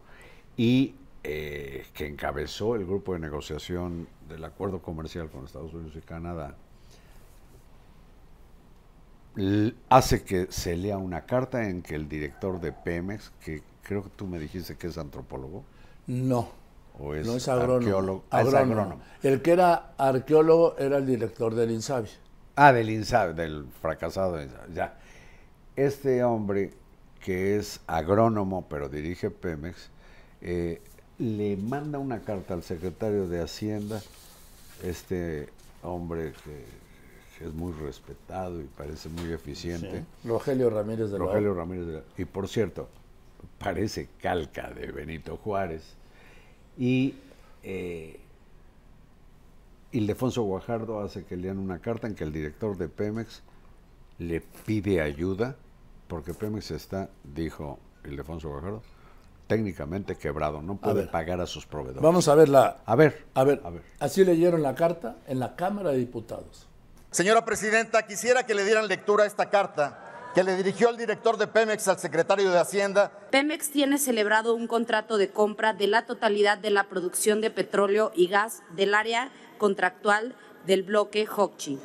[0.56, 6.00] y eh, que encabezó el grupo de negociación del acuerdo comercial con Estados Unidos y
[6.00, 6.56] Canadá,
[9.88, 14.10] hace que se lea una carta en que el director de Pemex, que creo que
[14.10, 15.64] tú me dijiste que es antropólogo,
[16.06, 16.61] No.
[16.98, 17.76] O es, no es agrónomo.
[17.78, 18.72] arqueólogo, ah, es Agrónomo.
[18.82, 19.02] agrónomo.
[19.22, 22.08] El que era arqueólogo era el director del INSABI.
[22.56, 24.98] Ah, del INSABI, del fracasado INSABI, ya.
[25.76, 26.72] Este hombre,
[27.24, 29.88] que es agrónomo, pero dirige Pemex,
[30.42, 30.82] eh,
[31.18, 34.00] le manda una carta al secretario de Hacienda,
[34.82, 35.48] este
[35.82, 36.64] hombre que,
[37.38, 41.24] que es muy respetado y parece muy eficiente, Rogelio Ramírez de la.
[41.24, 42.88] Rogelio Ramírez de la- Y por cierto,
[43.58, 45.96] parece calca de Benito Juárez.
[46.78, 47.14] Y
[47.62, 48.18] eh,
[49.92, 53.42] Ildefonso Guajardo hace que lean una carta en que el director de Pemex
[54.18, 55.56] le pide ayuda,
[56.08, 58.82] porque Pemex está, dijo Ildefonso Guajardo,
[59.46, 61.10] técnicamente quebrado, no puede ver.
[61.10, 62.02] pagar a sus proveedores.
[62.02, 62.78] Vamos a ver la.
[62.86, 63.82] A ver, A ver, a ver.
[63.98, 66.68] así leyeron la carta en la Cámara de Diputados.
[67.10, 71.36] Señora Presidenta, quisiera que le dieran lectura a esta carta que le dirigió el director
[71.36, 76.06] de Pemex al secretario de Hacienda Pemex tiene celebrado un contrato de compra de la
[76.06, 80.34] totalidad de la producción de petróleo y gas del área contractual
[80.66, 81.80] del bloque Hochschild.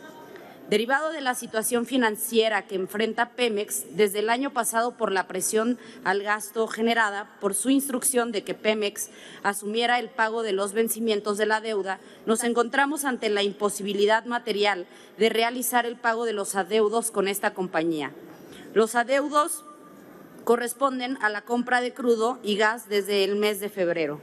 [0.69, 5.79] Derivado de la situación financiera que enfrenta Pemex desde el año pasado por la presión
[6.03, 9.09] al gasto generada por su instrucción de que Pemex
[9.43, 14.87] asumiera el pago de los vencimientos de la deuda, nos encontramos ante la imposibilidad material
[15.17, 18.11] de realizar el pago de los adeudos con esta compañía.
[18.73, 19.63] Los adeudos
[20.43, 24.19] corresponden a la compra de crudo y gas desde el mes de febrero.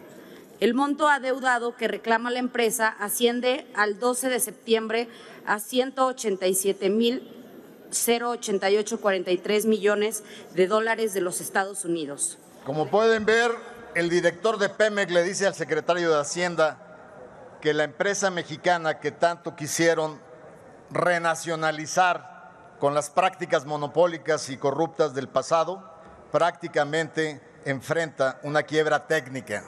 [0.60, 5.08] El monto adeudado que reclama la empresa asciende al 12 de septiembre
[5.46, 7.30] a 187 mil
[7.94, 10.24] 08843 millones
[10.54, 12.38] de dólares de los Estados Unidos.
[12.64, 13.52] Como pueden ver,
[13.94, 16.78] el director de Pemex le dice al secretario de Hacienda
[17.60, 20.20] que la empresa mexicana que tanto quisieron
[20.90, 25.90] renacionalizar con las prácticas monopólicas y corruptas del pasado,
[26.30, 29.64] prácticamente enfrenta una quiebra técnica.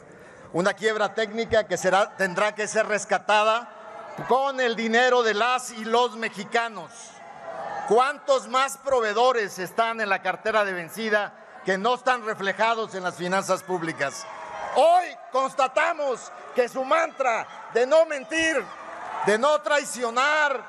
[0.53, 3.76] Una quiebra técnica que será, tendrá que ser rescatada
[4.29, 6.91] con el dinero de las y los mexicanos.
[7.89, 11.33] ¿Cuántos más proveedores están en la cartera de vencida
[11.65, 14.27] que no están reflejados en las finanzas públicas?
[14.75, 18.63] Hoy constatamos que su mantra de no mentir,
[19.27, 20.65] de no traicionar,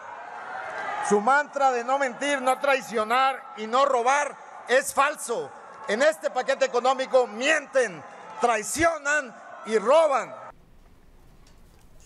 [1.10, 4.36] su mantra de no mentir, no traicionar y no robar
[4.68, 5.50] es falso.
[5.88, 8.04] En este paquete económico mienten,
[8.42, 9.34] traicionan
[9.66, 10.47] y roban.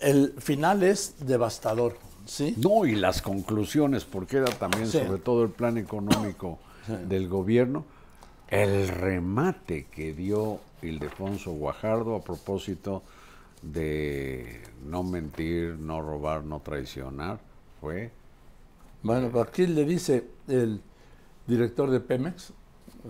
[0.02, 2.56] El final es devastador, ¿sí?
[2.58, 5.00] No, y las conclusiones, porque era también Sí.
[5.00, 6.60] sobre todo el plan económico
[7.08, 7.86] del gobierno,
[8.50, 13.04] el remate que dio Ildefonso Guajardo a propósito
[13.62, 17.40] de no mentir, no robar, no traicionar,
[17.80, 18.12] fue
[19.04, 20.82] Bueno, aquí le dice el
[21.48, 22.54] director de Pemex,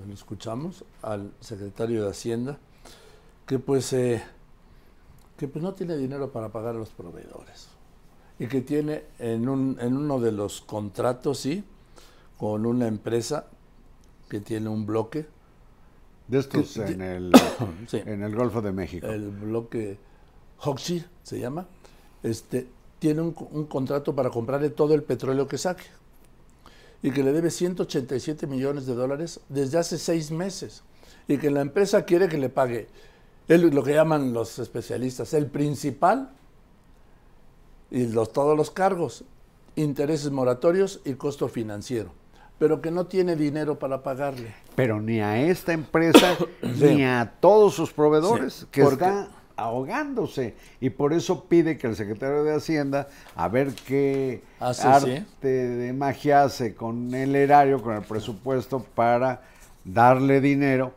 [0.08, 2.58] lo escuchamos, al secretario de Hacienda,
[3.46, 4.22] que pues, eh,
[5.42, 7.68] que pues no tiene dinero para pagar a los proveedores.
[8.38, 11.64] Y que tiene en, un, en uno de los contratos, sí,
[12.38, 13.48] con una empresa
[14.30, 15.26] que tiene un bloque,
[16.28, 17.32] de estos Que- en el,
[17.88, 18.04] Sí.
[18.06, 19.08] en el Golfo de México.
[19.08, 19.98] el bloque
[20.60, 21.66] Hoxie se llama,
[22.22, 22.68] este,
[23.00, 25.86] tiene un, un contrato para comprarle todo el petróleo que saque
[27.02, 30.84] y que le debe 187 millones de dólares desde hace seis meses
[31.28, 32.90] y que la empresa quiere que le pague
[33.48, 36.30] el- lo que llaman los especialistas el principal
[37.90, 39.24] y los, todos los cargos,
[39.76, 42.12] intereses moratorios y costo financiero,
[42.60, 44.54] pero que no tiene dinero para pagarle.
[44.76, 46.96] Pero ni a esta empresa Sí.
[46.96, 49.28] ni a todos sus proveedores, Sí, que porque- está
[49.58, 50.56] ahogándose.
[50.80, 55.48] Y por eso pide que el secretario de Hacienda, a ver qué arte sí.
[55.48, 59.42] de magia hace con el erario, con el presupuesto, para
[59.86, 60.94] darle dinero,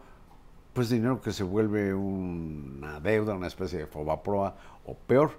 [0.75, 5.31] pues dinero que se vuelve una deuda, una especie de fobaproa, o peor,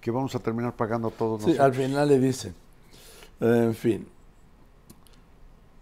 [0.00, 2.52] que vamos a terminar pagando todos Sí, al final le dice,
[3.40, 4.06] en fin,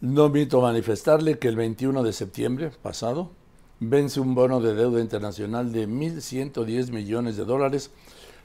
[0.00, 3.30] no omito manifestarle que el 21 de septiembre pasado
[3.80, 7.90] vence un bono de deuda internacional de 1.110 millones de dólares,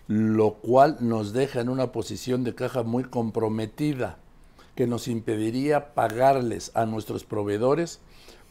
[0.07, 4.17] lo cual nos deja en una posición de caja muy comprometida,
[4.75, 7.99] que nos impediría pagarles a nuestros proveedores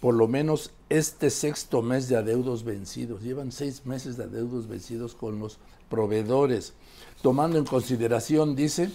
[0.00, 3.22] por lo menos este sexto mes de adeudos vencidos.
[3.22, 6.74] Llevan seis meses de adeudos vencidos con los proveedores,
[7.22, 8.90] tomando en consideración, dice,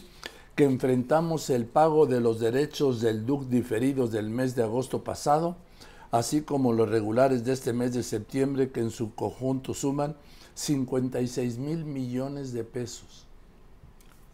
[0.55, 5.57] que enfrentamos el pago de los derechos del DUC diferidos del mes de agosto pasado,
[6.11, 10.15] así como los regulares de este mes de septiembre, que en su conjunto suman
[10.53, 13.25] 56 mil millones de pesos.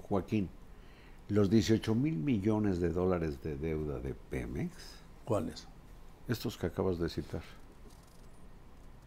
[0.09, 0.49] Joaquín,
[1.29, 4.99] los 18 mil millones de dólares de deuda de Pemex,
[5.29, 5.67] ¿Cuáles?
[6.29, 7.41] Estos que acabas de citar.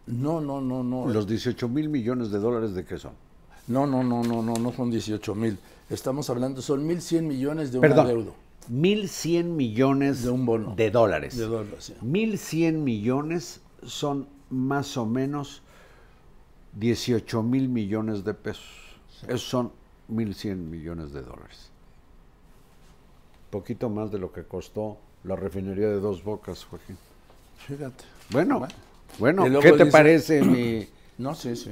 [0.05, 1.07] No, no, no, no.
[1.07, 3.13] Los 18 mil millones de dólares de qué son?
[3.67, 5.57] No, no, no, no, no, no son 18 mil.
[5.89, 8.05] Estamos hablando, son 1.100 millones de un Perdón.
[8.05, 8.35] adeudo.
[8.69, 10.75] 1.100 millones De un bono.
[10.75, 11.37] de dólares.
[11.37, 11.93] De dólares, sí.
[12.01, 15.61] 1.100 millones son más o menos
[16.73, 18.65] 18 mil millones de pesos.
[19.23, 19.71] Esos son
[20.09, 21.69] 1.100 millones de dólares.
[23.49, 26.97] Poquito más de lo que costó la refinería de Dos Bocas, Joaquín.
[27.67, 28.03] Fíjate.
[28.29, 28.67] Bueno,
[29.19, 29.43] Bueno.
[29.61, 30.87] ¿qué te dice- parece mi,
[31.17, 31.71] No, sí, sí.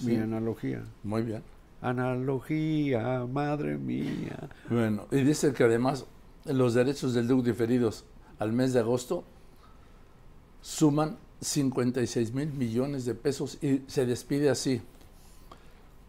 [0.00, 0.82] mi analogía?
[1.02, 1.42] Muy bien.
[1.80, 4.48] Analogía, madre mía.
[4.68, 6.04] Bueno, y dice que además
[6.44, 8.04] los derechos del DUC diferidos
[8.38, 9.24] al mes de agosto
[10.60, 14.80] suman 56 mil millones de pesos y se despide así.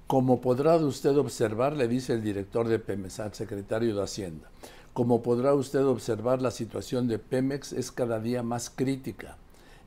[0.06, 4.50] Como podrá usted observar, le dice el director de Pemex al secretario de Hacienda,
[4.94, 9.38] como podrá usted observar, la situación de Pemex es cada día más crítica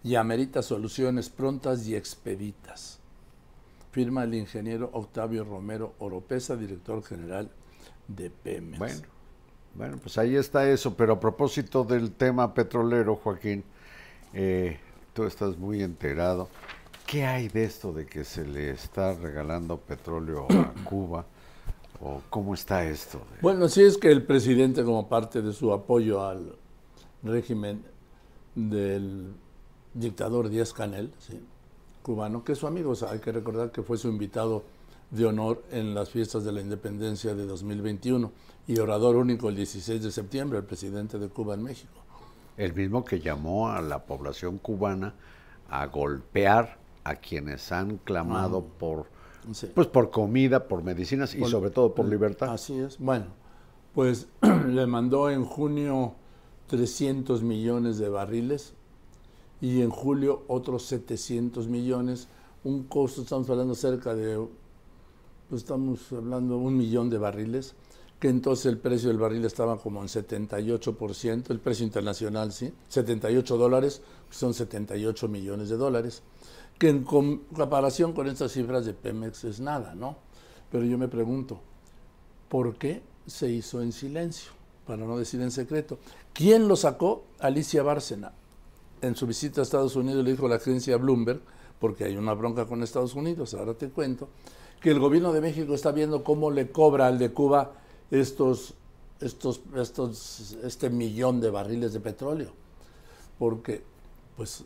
[0.02, 2.98] y amerita soluciones prontas y expeditas.
[3.92, 7.50] Firma el ingeniero Octavio Romero Oropesa, director general
[8.08, 8.78] de Pemex.
[8.78, 9.02] Bueno,
[9.74, 10.96] bueno, pues ahí está eso.
[10.96, 13.64] Pero a propósito del tema petrolero, Joaquín,
[14.32, 14.78] eh,
[15.12, 16.48] tú estás muy enterado.
[17.06, 21.24] ¿Qué hay de esto de que se le está regalando petróleo a Cuba?
[22.00, 23.20] ¿O cómo está esto?
[23.40, 26.54] Bueno, sí es que el presidente, como parte de su apoyo al
[27.22, 27.82] régimen
[28.54, 29.32] del
[29.94, 31.40] dictador Díaz Canel, sí,
[32.02, 34.62] cubano, que es su amigo, o sea, hay que recordar que fue su invitado
[35.10, 38.30] de honor en las fiestas de la independencia de 2021
[38.66, 41.92] y orador único el 16 de septiembre, el presidente de Cuba en México.
[42.56, 45.14] El mismo que llamó a la población cubana
[45.70, 49.06] a golpear a quienes han clamado por,
[49.52, 49.68] Sí.
[49.74, 52.52] pues, por comida, por medicinas y Por- sobre todo por libertad.
[52.52, 52.98] Así es.
[52.98, 53.26] Bueno,
[53.94, 54.26] pues
[54.68, 56.14] le mandó en junio
[56.68, 58.74] 300 millones de barriles
[59.60, 62.28] y en julio otros 700 millones,
[62.64, 64.36] un costo, estamos hablando cerca de,
[65.48, 67.74] pues estamos hablando un millón de barriles,
[68.18, 72.72] que entonces el precio del barril estaba como en 78%, el precio internacional, ¿sí?
[72.88, 76.22] 78 dólares, son 78 millones de dólares,
[76.78, 80.16] que en comparación con estas cifras de Pemex es nada, ¿no?
[80.70, 81.60] Pero yo me pregunto,
[82.48, 84.52] ¿por qué se hizo en silencio?
[84.86, 85.98] Para no decir en secreto.
[86.32, 87.24] ¿Quién lo sacó?
[87.40, 88.32] Alicia Bárcena.
[89.00, 91.40] En su visita a Estados Unidos le dijo a la agencia Bloomberg,
[91.80, 94.28] porque hay una bronca con Estados Unidos, ahora te cuento,
[94.80, 97.72] que el gobierno de México está viendo cómo le cobra al de Cuba
[98.10, 98.74] estos,
[99.20, 102.52] estos, estos, este millón de barriles de petróleo.
[103.38, 103.82] Porque,
[104.36, 104.64] pues,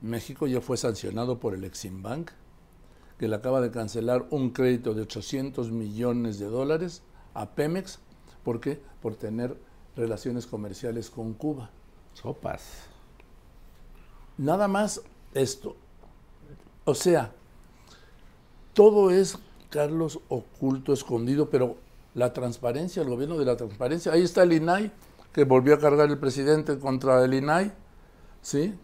[0.00, 2.30] México ya fue sancionado por el Exim Bank,
[3.18, 7.02] que le acaba de cancelar un crédito de 800 millones de dólares
[7.34, 7.98] a Pemex.
[8.44, 8.80] ¿Por qué?
[9.02, 9.56] Por tener
[9.96, 11.70] relaciones comerciales con Cuba.
[12.14, 12.86] Sopas.
[14.36, 15.02] Nada más
[15.34, 15.76] esto.
[16.84, 17.32] O sea,
[18.72, 19.38] todo es,
[19.70, 21.76] Carlos, oculto, escondido, pero
[22.14, 24.12] la transparencia, el gobierno de la transparencia.
[24.12, 24.92] Ahí está el INAI,
[25.32, 27.72] que volvió a cargar el presidente contra el INAI,
[28.40, 28.74] ¿sí?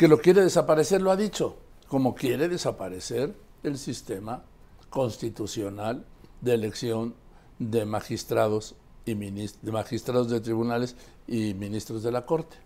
[0.00, 4.42] Que lo quiere desaparecer, lo ha dicho, como quiere desaparecer el sistema
[4.88, 6.06] constitucional
[6.40, 7.14] de elección
[7.58, 10.96] de magistrados y de magistrados de tribunales
[11.26, 12.56] y ministros de la Corte.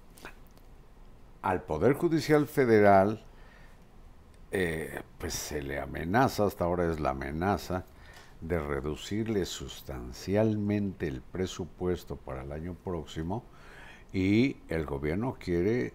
[1.42, 3.24] Al Poder Judicial Federal,
[4.52, 7.84] eh, pues se le amenaza, hasta ahora es la amenaza,
[8.42, 13.42] de reducirle sustancialmente el presupuesto para el año próximo
[14.12, 15.94] y el gobierno quiere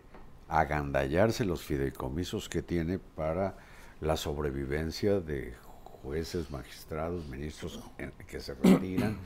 [0.50, 3.56] agandallarse los fideicomisos que tiene para
[4.02, 5.54] la sobrevivencia de
[6.02, 7.80] jueces, magistrados, ministros
[8.28, 9.18] que se retiran,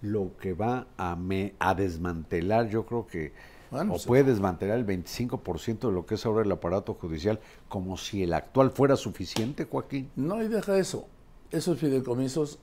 [0.00, 1.16] lo que va a,
[1.58, 3.32] a desmantelar, yo creo que,
[3.70, 8.22] o puede desmantelar el 25% de lo que es ahora el aparato judicial, como si
[8.22, 10.10] el actual fuera suficiente, Joaquín.
[10.16, 11.06] No, y deja eso
[11.52, 12.58] esos fideicomisos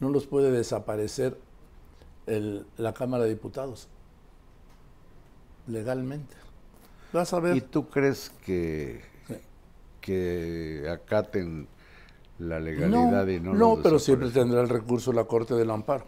[0.00, 1.38] no los puede desaparecer
[2.76, 3.88] la Cámara de Diputados
[5.66, 6.36] legalmente.
[7.12, 7.56] Vas a ver.
[7.56, 9.02] ¿Y tú crees que,
[10.00, 11.68] que acaten
[12.38, 16.06] la legalidad y no No, pero siempre tendrá el recurso la Corte del Amparo.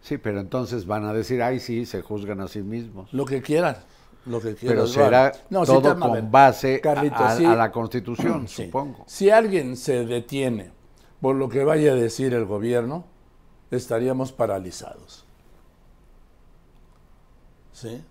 [0.00, 3.12] Sí, pero entonces van a decir, ay, sí, se juzgan a sí mismos.
[3.12, 3.76] Lo que quieran.
[4.26, 9.04] Lo que Pero será todo con base a, la Constitución, supongo.
[9.06, 10.72] Si alguien se detiene
[11.22, 13.04] por lo que vaya a decir el gobierno,
[13.70, 15.24] estaríamos paralizados.
[17.72, 18.02] ¿Sí?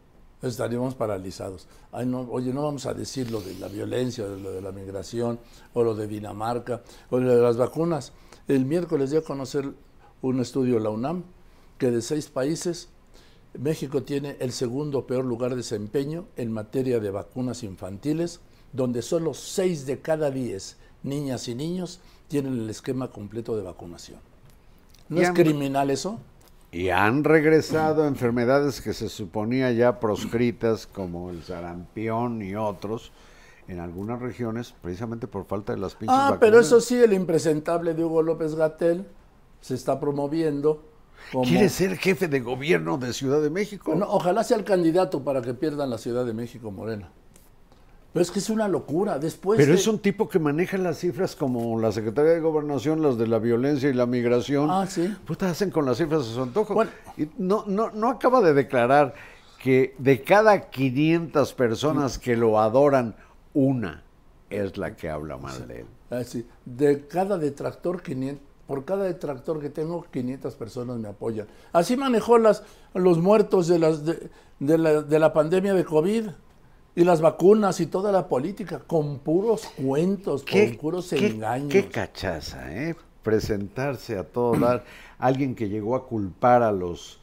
[0.42, 1.68] Estaríamos paralizados.
[1.92, 5.40] oye, no vamos a decir lo de la violencia, lo de la migración,
[5.74, 8.14] o lo de Dinamarca, o lo de las vacunas.
[8.48, 9.74] El miércoles dio a conocer
[10.22, 11.24] un estudio de la UNAM
[11.78, 12.90] que de seis países
[13.58, 18.42] México tiene el segundo peor lugar de desempeño en materia de vacunas infantiles,
[18.74, 24.20] donde solo 6 de cada 10 niñas y niños tienen el esquema completo de vacunación.
[25.08, 26.20] ¿No es criminal eso?
[26.72, 33.12] Y han regresado enfermedades que se suponía ya proscritas, como el sarampión y otros,
[33.68, 37.94] en algunas regiones, precisamente por falta de las pinches ah, pero eso sí, el impresentable
[37.94, 39.06] de Hugo López Gatel
[39.62, 40.90] se está promoviendo
[41.44, 43.94] ¿Quiere ser jefe de gobierno de Ciudad de México?
[44.08, 47.12] ojalá sea el candidato para que pierdan la Ciudad de México, Morena.
[48.12, 49.20] Pero es que es una locura.
[49.20, 53.18] Después Pero es un tipo que maneja las cifras como la Secretaría de Gobernación, las
[53.18, 54.70] de la violencia y la migración.
[54.72, 55.16] Ah, sí.
[55.26, 56.84] Pues hacen con las cifras de su antojo.
[57.18, 59.14] Y no, no, no acaba de declarar
[59.62, 63.16] que de cada 500 personas que lo adoran,
[63.54, 64.04] una
[64.50, 65.86] es la que habla mal de él.
[66.10, 66.48] Ah, sí.
[66.66, 71.48] De cada detractor, 500 por cada detractor que tengo, 500 personas me apoyan.
[71.74, 72.62] Así manejó las,
[72.94, 76.28] los muertos de, las, de, la, de la pandemia de COVID
[77.00, 81.72] y las vacunas y toda la política, con puros cuentos, con puros engaños.
[81.72, 82.94] Qué cachaza, ¿eh?
[83.24, 84.84] Presentarse a todo dar.
[85.18, 87.22] Alguien que llegó a culpar a los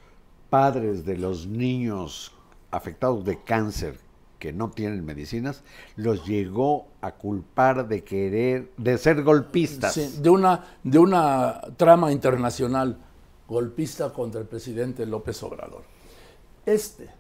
[0.49, 2.33] padres de los niños
[2.71, 3.99] afectados de cáncer
[4.39, 5.63] que no tienen medicinas,
[5.97, 10.23] los llegó a culpar de querer, de ser golpistas.
[10.23, 12.97] de una, de una trama internacional
[13.47, 15.83] golpista contra el presidente López Obrador.
[16.65, 17.11] Este,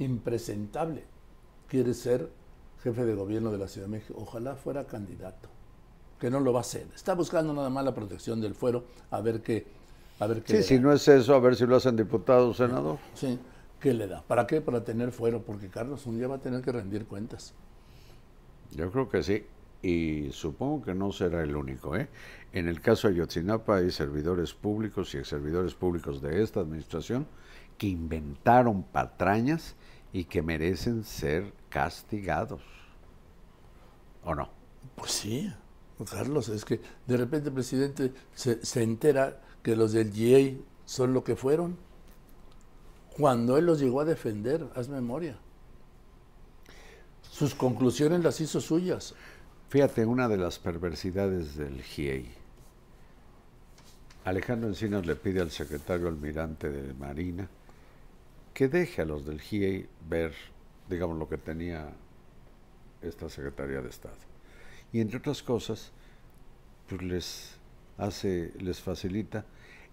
[0.00, 1.04] impresentable,
[1.70, 2.28] quiere ser
[2.82, 4.14] jefe de gobierno de la Ciudad de México.
[4.18, 5.48] Ojalá fuera candidato,
[6.18, 6.86] que no lo va a ser.
[6.94, 9.66] Está buscando nada más la protección del fuero, a ver qué.
[10.18, 12.54] A ver qué sí, si no es eso, a ver si lo hacen diputado o
[12.54, 12.98] senador.
[13.14, 13.38] Sí.
[13.80, 14.22] ¿qué le da?
[14.22, 14.60] ¿Para qué?
[14.60, 17.54] Para tener fuero, porque Carlos un día va a tener que rendir cuentas.
[18.72, 19.46] Yo creo que sí,
[19.82, 21.96] y supongo que no será el único.
[21.96, 22.08] ¿eh?
[22.52, 27.26] En el caso de Yotzinapa hay servidores públicos y ex servidores públicos de esta administración
[27.78, 29.74] que inventaron patrañas
[30.12, 32.62] y que merecen ser castigados.
[34.24, 34.48] ¿O no?
[34.96, 35.52] Pues sí,
[36.10, 41.14] Carlos, es que de repente el presidente se, se entera que los del GA son
[41.14, 41.76] lo que fueron.
[43.16, 45.38] Cuando él los llegó a defender, haz memoria.
[47.22, 49.14] Sus conclusiones las hizo suyas.
[49.68, 52.34] Fíjate, una de las perversidades del GIEI.
[54.24, 57.48] Alejandro Encinas le pide al secretario almirante de Marina
[58.60, 60.34] que deje a los del GIEI ver,
[60.90, 61.94] digamos, lo que tenía
[63.00, 64.18] esta Secretaría de Estado.
[64.92, 65.92] Y entre otras cosas,
[66.86, 67.58] pues les
[67.96, 69.46] hace, les facilita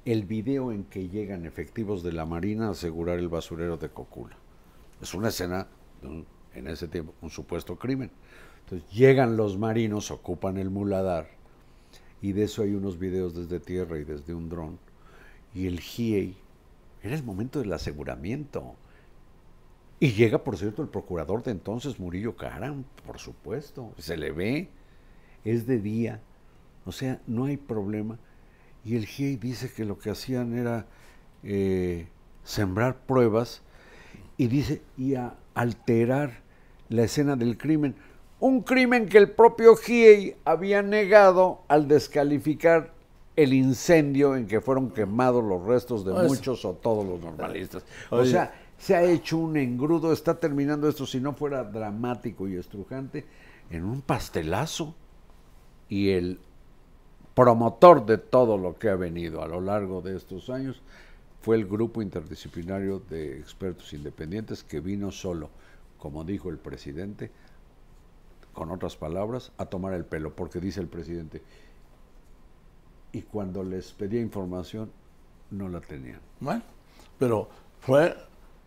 [0.03, 4.35] el video en que llegan efectivos de la Marina a asegurar el basurero de Cocula.
[5.01, 5.67] Es una escena,
[6.53, 8.11] en ese tiempo, un supuesto crimen.
[8.65, 11.29] Entonces llegan los marinos, ocupan el muladar,
[12.21, 14.77] y de eso hay unos videos desde tierra y desde un dron.
[15.55, 16.35] Y el GIEI,
[17.03, 18.75] era el momento del aseguramiento.
[19.99, 24.69] Y llega, por cierto, el procurador de entonces, Murillo Caram, por supuesto, se le ve,
[25.43, 26.21] es de día,
[26.85, 28.19] o sea, no hay problema.
[28.85, 30.85] Y el GIEI dice que lo que hacían era
[31.43, 32.07] eh,
[32.43, 33.61] sembrar pruebas
[34.37, 35.15] y dice, y
[35.55, 36.41] alterar
[36.89, 37.95] la escena del crimen.
[38.39, 42.93] Un crimen que el propio GIEI había negado al descalificar
[43.37, 47.85] el incendio en que fueron quemados los restos de Pues- muchos o todos los normalistas.
[48.09, 52.55] O sea, se ha hecho un engrudo, está terminando esto, si no fuera dramático y
[52.55, 53.25] estrujante,
[53.69, 54.95] en un pastelazo.
[55.87, 56.39] Y el
[57.35, 60.81] promotor de todo lo que ha venido a lo largo de estos años
[61.41, 65.51] fue el grupo interdisciplinario de expertos independientes que vino solo,
[65.99, 67.29] como dijo el presidente,
[68.51, 71.43] con otras palabras, a tomar el pelo, porque dice el presidente,
[73.11, 74.91] y cuando les pedía información,
[75.51, 76.19] no la tenían.
[76.39, 76.61] Bueno,
[77.17, 77.49] pero
[77.79, 78.15] fue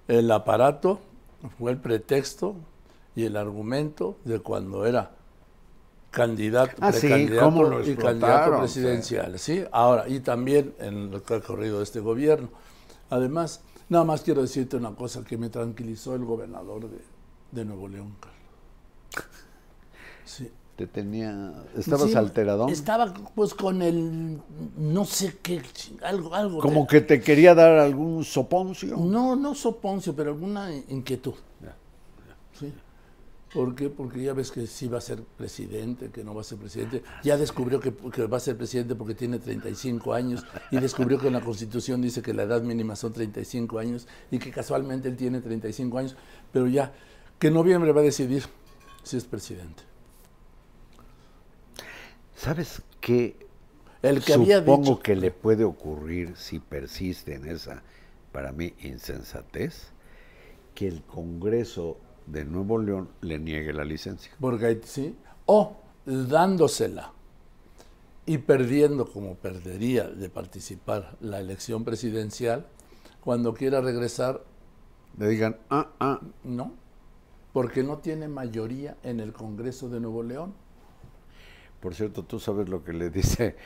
[0.09, 1.01] el aparato,
[1.59, 2.57] fue el pretexto
[3.15, 5.13] y el argumento de cuando era
[6.11, 9.39] candidato, Ah, precandidato cómo lo y candidato presidencial.
[9.39, 12.49] Sí, ahora, y también en lo que ha corrido de este gobierno.
[13.11, 16.99] Además, nada más quiero decirte una cosa que me tranquilizó el gobernador de,
[17.53, 18.41] de Nuevo León, Carlos.
[20.25, 20.51] Sí.
[20.81, 22.67] Te tenía, estabas Sí, alterado.
[22.69, 24.41] Estaba pues con el
[24.79, 25.61] no sé qué,
[26.03, 26.59] algo, algo.
[26.59, 28.97] Como que te quería dar algún soponcio.
[28.97, 31.35] No, no soponcio, pero alguna inquietud.
[32.59, 32.73] Sí.
[33.53, 33.91] ¿Por qué?
[33.91, 37.03] Porque ya ves que sí va a ser presidente, que no va a ser presidente.
[37.25, 41.27] Ya descubrió que, que va a ser presidente porque tiene 35 años y descubrió que
[41.27, 45.17] en la Constitución dice que la edad mínima son 35 años y que casualmente él
[45.19, 46.17] tiene 35 años,
[46.51, 46.95] pero ya
[47.39, 48.45] que en noviembre va a decidir
[49.03, 49.90] si es presidente.
[52.41, 53.37] ¿Sabes qué?
[54.01, 57.83] El que había Supongo dicho que le puede ocurrir si persiste en esa,
[58.33, 59.89] para mí, insensatez,
[60.75, 64.33] que el Congreso de Nuevo León le niegue la licencia.
[64.41, 65.15] Porque sí,
[65.45, 65.77] o
[66.07, 67.13] dándosela
[68.25, 72.67] y perdiendo como perdería de participar la elección presidencial,
[73.21, 74.43] cuando quiera regresar,
[75.19, 76.73] Le digan, ah, ah, no,
[77.53, 80.55] porque no tiene mayoría en el Congreso de Nuevo León.
[81.81, 83.57] Por cierto, tú sabes lo que le dice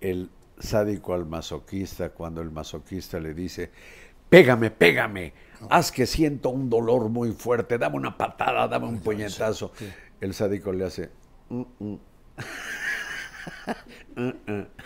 [0.00, 3.70] el sádico al masoquista cuando el masoquista le dice,
[4.28, 5.32] pégame, pégame,
[5.68, 9.72] haz que siento un dolor muy fuerte, dame una patada, dame un puñetazo.
[10.20, 11.10] El sádico le hace,
[11.48, 11.96] "Mm, mm".
[14.16, 14.30] Mm.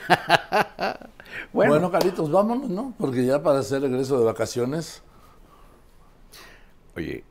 [1.52, 2.94] Bueno, bueno, Carlitos, vámonos, ¿no?
[2.96, 5.02] Porque ya para hacer regreso de vacaciones,
[6.96, 7.24] oye,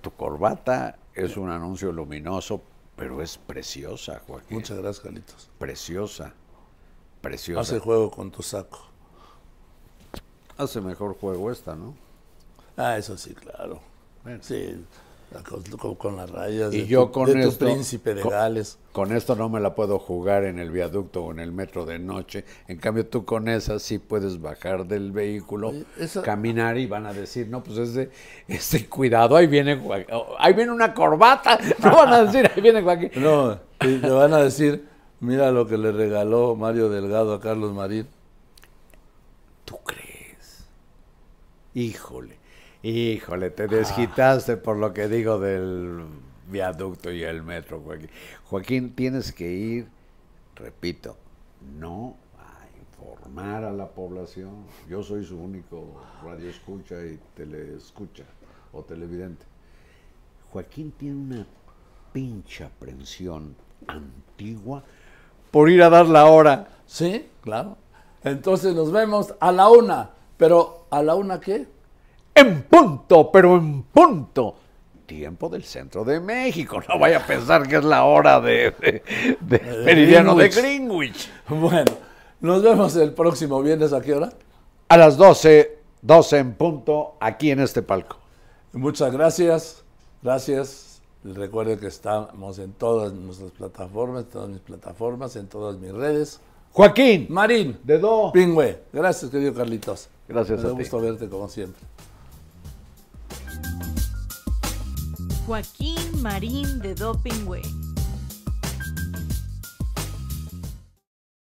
[0.00, 2.62] tu corbata es un anuncio luminoso,
[2.98, 4.56] pero es preciosa, Joaquín.
[4.58, 5.48] muchas gracias, Carlitos.
[5.58, 6.34] Preciosa,
[7.20, 7.60] preciosa.
[7.60, 8.86] Hace juego con tu saco.
[10.56, 11.94] Hace mejor juego esta, ¿no?
[12.76, 13.80] Ah, eso sí, claro.
[14.40, 14.84] Sí,
[15.98, 18.78] con, las rayas Y de, yo tu, con de tu esto- príncipe de con- Gales.
[18.92, 21.98] Con esto no me la puedo jugar en el viaducto o en el metro de
[21.98, 22.44] noche.
[22.66, 27.12] En cambio, tú con esa sí puedes bajar del vehículo, esa- caminar y van a
[27.12, 28.10] decir, no, pues ese,
[28.48, 29.80] ese cuidado, ahí viene
[30.38, 31.58] ahí viene una corbata.
[31.82, 33.10] No van a decir, ahí viene Joaquín.
[33.16, 34.88] No, y te van a decir,
[35.20, 38.06] mira lo que le regaló Mario Delgado a Carlos Marín.
[39.64, 40.64] ¿Tú crees?
[41.74, 42.37] Híjole,
[42.82, 46.04] híjole, te desquitaste por lo que digo del
[46.50, 48.10] viaducto y el metro, Joaquín.
[48.44, 49.88] Joaquín, tienes que ir,
[50.54, 51.16] repito,
[51.78, 54.64] no a informar a la población.
[54.88, 58.24] Yo soy su único radio escucha y teleescucha
[58.72, 59.44] o televidente.
[60.52, 61.46] Joaquín tiene una
[62.12, 63.54] pinche aprensión
[63.86, 64.82] antigua
[65.50, 66.68] por ir a dar la hora.
[66.86, 67.76] Sí, claro.
[68.24, 70.10] Entonces nos vemos a la una.
[70.36, 71.66] Pero, ¿a la una qué?
[72.40, 74.54] En punto, pero en punto.
[75.06, 76.80] Tiempo del centro de México.
[76.88, 79.02] No vaya a pensar que es la hora de, de,
[79.40, 81.30] de meridiano de Greenwich.
[81.48, 81.92] Bueno,
[82.40, 83.92] nos vemos el próximo viernes.
[83.92, 84.30] ¿A qué hora?
[84.88, 88.18] A las 12, 12 en punto, aquí en este palco.
[88.72, 89.82] Muchas gracias.
[90.22, 91.00] Gracias.
[91.24, 96.40] Recuerde que estamos en todas nuestras plataformas, en todas mis plataformas, en todas mis redes.
[96.72, 97.26] Joaquín.
[97.30, 97.78] Marín.
[97.82, 98.30] De Do.
[98.32, 98.78] Pingüe.
[98.92, 100.08] Gracias, querido Carlitos.
[100.28, 100.78] Gracias Me a ti.
[100.78, 101.82] gusto verte como siempre.
[105.46, 107.62] Joaquín Marín de Dopingüe.